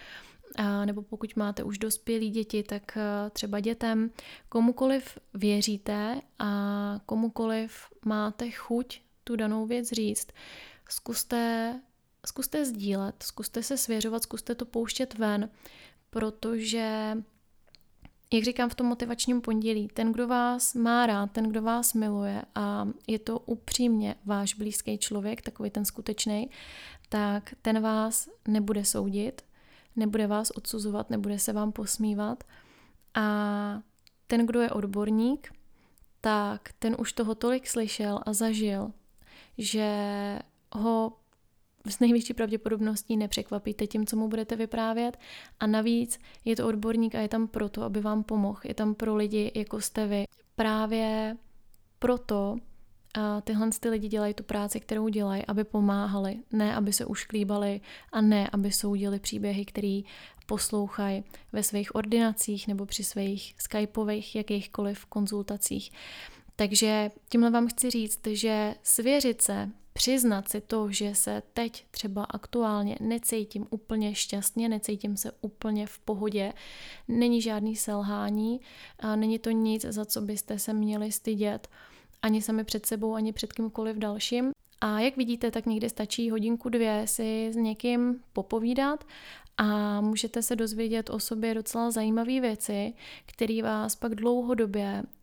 nebo 0.85 1.01
pokud 1.01 1.35
máte 1.35 1.63
už 1.63 1.77
dospělí 1.77 2.29
děti, 2.29 2.63
tak 2.63 2.97
eh, 2.97 3.29
třeba 3.29 3.59
dětem. 3.59 4.09
Komukoliv 4.49 5.17
věříte 5.33 6.21
a 6.39 6.99
komukoliv 7.05 7.71
máte 8.05 8.51
chuť 8.51 9.01
tu 9.27 9.35
danou 9.35 9.65
věc 9.65 9.91
říct, 9.91 10.27
zkuste, 10.89 11.73
zkuste 12.25 12.65
sdílet, 12.65 13.23
zkuste 13.23 13.63
se 13.63 13.77
svěřovat, 13.77 14.23
zkuste 14.23 14.55
to 14.55 14.65
pouštět 14.65 15.13
ven, 15.17 15.49
protože 16.09 17.17
jak 18.33 18.43
říkám 18.43 18.69
v 18.69 18.75
tom 18.75 18.87
motivačním 18.87 19.41
pondělí, 19.41 19.87
ten, 19.87 20.11
kdo 20.11 20.27
vás 20.27 20.73
má 20.73 21.05
rád, 21.05 21.31
ten, 21.31 21.49
kdo 21.49 21.61
vás 21.61 21.93
miluje 21.93 22.41
a 22.55 22.87
je 23.07 23.19
to 23.19 23.39
upřímně 23.39 24.15
váš 24.25 24.53
blízký 24.53 24.97
člověk, 24.97 25.41
takový 25.41 25.69
ten 25.69 25.85
skutečný, 25.85 26.49
tak 27.09 27.53
ten 27.61 27.81
vás 27.81 28.29
nebude 28.47 28.85
soudit, 28.85 29.41
nebude 29.95 30.27
vás 30.27 30.51
odsuzovat, 30.55 31.09
nebude 31.09 31.39
se 31.39 31.53
vám 31.53 31.71
posmívat. 31.71 32.43
A 33.13 33.81
ten, 34.27 34.45
kdo 34.45 34.61
je 34.61 34.71
odborník, 34.71 35.53
tak 36.21 36.69
ten 36.79 36.95
už 36.99 37.13
toho 37.13 37.35
tolik 37.35 37.67
slyšel 37.67 38.19
a 38.25 38.33
zažil, 38.33 38.91
že 39.57 39.89
ho 40.73 41.13
s 41.87 41.99
největší 41.99 42.33
pravděpodobností 42.33 43.17
nepřekvapíte 43.17 43.87
tím, 43.87 44.05
co 44.05 44.15
mu 44.15 44.27
budete 44.27 44.55
vyprávět. 44.55 45.17
A 45.59 45.67
navíc 45.67 46.19
je 46.45 46.55
to 46.55 46.67
odborník 46.67 47.15
a 47.15 47.19
je 47.19 47.27
tam 47.27 47.47
proto, 47.47 47.83
aby 47.83 48.01
vám 48.01 48.23
pomohl. 48.23 48.59
Je 48.63 48.73
tam 48.73 48.95
pro 48.95 49.15
lidi, 49.15 49.51
jako 49.55 49.81
jste 49.81 50.07
vy. 50.07 50.25
Právě 50.55 51.37
proto 51.99 52.57
a 53.13 53.41
tyhle 53.41 53.69
ty 53.79 53.89
lidi 53.89 54.07
dělají 54.07 54.33
tu 54.33 54.43
práci, 54.43 54.79
kterou 54.79 55.07
dělají, 55.07 55.45
aby 55.45 55.63
pomáhali, 55.63 56.39
ne 56.51 56.75
aby 56.75 56.93
se 56.93 57.05
ušklíbali 57.05 57.81
a 58.11 58.21
ne 58.21 58.49
aby 58.51 58.71
soudili 58.71 59.19
příběhy, 59.19 59.65
který 59.65 60.05
poslouchají 60.45 61.23
ve 61.51 61.63
svých 61.63 61.95
ordinacích 61.95 62.67
nebo 62.67 62.85
při 62.85 63.03
svých 63.03 63.55
skypových 63.57 64.35
jakýchkoliv 64.35 65.05
konzultacích. 65.05 65.91
Takže 66.59 67.11
tímhle 67.29 67.49
vám 67.49 67.67
chci 67.67 67.89
říct, 67.89 68.27
že 68.27 68.75
svěřit 68.83 69.41
se, 69.41 69.69
přiznat 69.93 70.49
si 70.49 70.61
to, 70.61 70.91
že 70.91 71.15
se 71.15 71.43
teď 71.53 71.85
třeba 71.91 72.23
aktuálně 72.23 72.97
necítím 73.01 73.67
úplně 73.69 74.15
šťastně, 74.15 74.69
necítím 74.69 75.17
se 75.17 75.31
úplně 75.41 75.87
v 75.87 75.99
pohodě, 75.99 76.53
není 77.07 77.41
žádný 77.41 77.75
selhání, 77.75 78.61
a 78.99 79.15
není 79.15 79.39
to 79.39 79.51
nic, 79.51 79.81
za 79.85 80.05
co 80.05 80.21
byste 80.21 80.59
se 80.59 80.73
měli 80.73 81.11
stydět, 81.11 81.67
ani 82.21 82.41
sami 82.41 82.63
před 82.63 82.85
sebou, 82.85 83.13
ani 83.13 83.33
před 83.33 83.53
kýmkoliv 83.53 83.97
dalším. 83.97 84.51
A 84.81 84.99
jak 84.99 85.17
vidíte, 85.17 85.51
tak 85.51 85.65
někdy 85.65 85.89
stačí 85.89 86.31
hodinku, 86.31 86.69
dvě 86.69 87.07
si 87.07 87.49
s 87.51 87.55
někým 87.55 88.23
popovídat 88.33 89.03
a 89.57 90.01
můžete 90.01 90.41
se 90.41 90.55
dozvědět 90.55 91.09
o 91.09 91.19
sobě 91.19 91.53
docela 91.53 91.91
zajímavé 91.91 92.41
věci, 92.41 92.93
které 93.25 93.63
vás 93.63 93.95
pak 93.95 94.15
dlouhodobě 94.15 95.03
uh, 95.03 95.16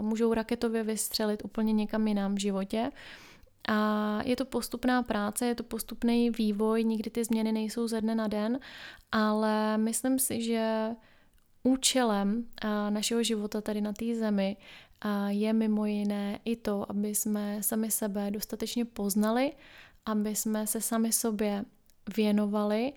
můžou 0.00 0.34
raketově 0.34 0.82
vystřelit 0.82 1.44
úplně 1.44 1.72
někam 1.72 2.08
jinam 2.08 2.34
v 2.34 2.40
životě. 2.40 2.90
A 3.68 4.18
je 4.24 4.36
to 4.36 4.44
postupná 4.44 5.02
práce, 5.02 5.46
je 5.46 5.54
to 5.54 5.62
postupný 5.62 6.30
vývoj, 6.30 6.84
nikdy 6.84 7.10
ty 7.10 7.24
změny 7.24 7.52
nejsou 7.52 7.88
ze 7.88 8.00
dne 8.00 8.14
na 8.14 8.28
den, 8.28 8.58
ale 9.12 9.78
myslím 9.78 10.18
si, 10.18 10.42
že 10.42 10.90
účelem 11.62 12.44
našeho 12.90 13.22
života 13.22 13.60
tady 13.60 13.80
na 13.80 13.92
té 13.92 14.14
zemi 14.14 14.56
je 15.28 15.52
mimo 15.52 15.86
jiné 15.86 16.38
i 16.44 16.56
to, 16.56 16.90
aby 16.90 17.08
jsme 17.08 17.62
sami 17.62 17.90
sebe 17.90 18.30
dostatečně 18.30 18.84
poznali, 18.84 19.52
aby 20.06 20.36
jsme 20.36 20.66
se 20.66 20.80
sami 20.80 21.12
sobě 21.12 21.64
věnovali 22.16 22.92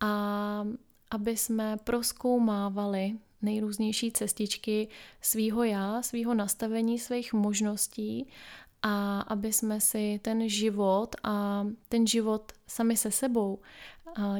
a 0.00 0.64
aby 1.10 1.36
jsme 1.36 1.76
proskoumávali 1.84 3.16
nejrůznější 3.42 4.12
cestičky 4.12 4.88
svýho 5.20 5.64
já, 5.64 6.02
svýho 6.02 6.34
nastavení, 6.34 6.98
svých 6.98 7.32
možností 7.32 8.28
a 8.82 9.20
aby 9.20 9.52
jsme 9.52 9.80
si 9.80 10.20
ten 10.22 10.48
život 10.48 11.16
a 11.22 11.66
ten 11.88 12.06
život 12.06 12.52
sami 12.66 12.96
se 12.96 13.10
sebou 13.10 13.58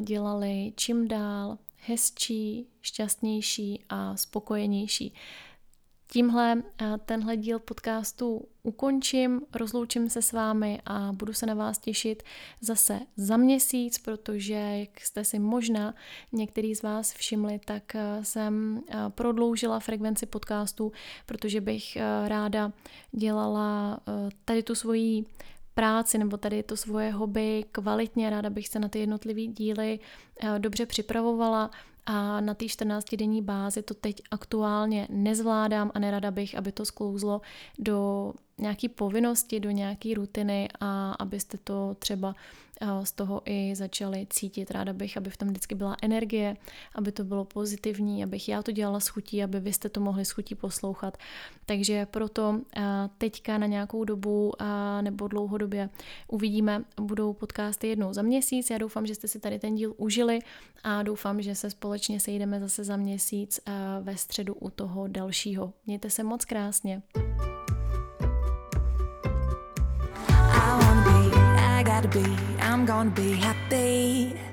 dělali 0.01 0.73
čím 0.75 1.07
dál 1.07 1.57
hezčí, 1.85 2.67
šťastnější 2.81 3.83
a 3.89 4.17
spokojenější. 4.17 5.13
Tímhle 6.13 6.63
eh, 6.81 6.97
tenhle 7.05 7.37
díl 7.37 7.59
podcastu 7.59 8.47
ukončím, 8.63 9.41
rozloučím 9.53 10.09
se 10.09 10.21
s 10.21 10.31
vámi 10.31 10.79
a 10.85 11.11
budu 11.13 11.33
se 11.33 11.45
na 11.45 11.53
vás 11.53 11.77
těšit 11.77 12.23
zase 12.61 12.99
za 13.17 13.37
měsíc, 13.37 13.97
protože, 13.97 14.53
jak 14.53 14.99
jste 14.99 15.23
si 15.23 15.39
možná 15.39 15.93
některý 16.31 16.75
z 16.75 16.83
vás 16.83 17.13
všimli, 17.13 17.59
tak 17.65 17.95
eh, 17.95 18.19
jsem 18.21 18.81
eh, 18.89 18.97
prodloužila 19.09 19.79
frekvenci 19.79 20.25
podcastu, 20.25 20.91
protože 21.25 21.61
bych 21.61 21.97
ráda 22.27 22.71
dělala 23.11 23.99
tady 24.45 24.63
tu 24.63 24.75
svoji 24.75 25.25
práci 25.73 26.17
nebo 26.17 26.37
tady 26.37 26.63
to 26.63 26.77
svoje 26.77 27.11
hobby 27.11 27.65
kvalitně, 27.71 28.29
ráda 28.29 28.49
bych 28.49 28.67
se 28.67 28.79
na 28.79 28.87
ty 28.87 28.99
jednotlivé 28.99 29.41
díly 29.41 29.99
dobře 30.57 30.85
připravovala, 30.85 31.71
a 32.05 32.41
na 32.41 32.53
té 32.53 32.65
14-denní 32.65 33.41
bázi 33.41 33.81
to 33.81 33.93
teď 33.93 34.21
aktuálně 34.31 35.07
nezvládám 35.09 35.91
a 35.93 35.99
nerada 35.99 36.31
bych, 36.31 36.57
aby 36.57 36.71
to 36.71 36.85
sklouzlo 36.85 37.41
do 37.79 38.33
nějaký 38.57 38.89
povinnosti, 38.89 39.59
do 39.59 39.71
nějaký 39.71 40.13
rutiny 40.13 40.69
a 40.79 41.11
abyste 41.11 41.57
to 41.57 41.95
třeba 41.99 42.35
z 43.03 43.11
toho 43.11 43.41
i 43.45 43.75
začali 43.75 44.27
cítit. 44.29 44.71
Ráda 44.71 44.93
bych, 44.93 45.17
aby 45.17 45.29
v 45.29 45.37
tom 45.37 45.47
vždycky 45.47 45.75
byla 45.75 45.95
energie, 46.01 46.57
aby 46.95 47.11
to 47.11 47.23
bylo 47.23 47.45
pozitivní, 47.45 48.23
abych 48.23 48.49
já 48.49 48.63
to 48.63 48.71
dělala 48.71 48.99
s 48.99 49.07
chutí, 49.07 49.43
aby 49.43 49.59
vy 49.59 49.73
jste 49.73 49.89
to 49.89 49.99
mohli 49.99 50.25
s 50.25 50.31
chutí 50.31 50.55
poslouchat. 50.55 51.17
Takže 51.65 52.05
proto 52.05 52.59
teďka 53.17 53.57
na 53.57 53.67
nějakou 53.67 54.03
dobu 54.03 54.51
nebo 55.01 55.27
dlouhodobě 55.27 55.89
uvidíme, 56.27 56.83
budou 57.01 57.33
podcasty 57.33 57.87
jednou 57.87 58.13
za 58.13 58.21
měsíc. 58.21 58.69
Já 58.69 58.77
doufám, 58.77 59.05
že 59.05 59.15
jste 59.15 59.27
si 59.27 59.39
tady 59.39 59.59
ten 59.59 59.75
díl 59.75 59.93
užili 59.97 60.22
a 60.83 61.03
doufám, 61.03 61.41
že 61.41 61.55
se 61.55 61.69
společně 61.69 62.19
sejdeme 62.19 62.59
zase 62.59 62.83
za 62.83 62.97
měsíc 62.97 63.59
ve 64.01 64.17
středu 64.17 64.53
u 64.53 64.69
toho 64.69 65.07
dalšího. 65.07 65.73
Mějte 65.85 66.09
se 66.09 66.23
moc 66.23 66.45
krásně. 66.45 67.01
I 71.79 71.83
gotta 71.83 72.07
be, 72.07 72.23
I'm 72.73 72.85
gonna 72.85 73.11
be 73.11 73.35
happy. 73.35 74.52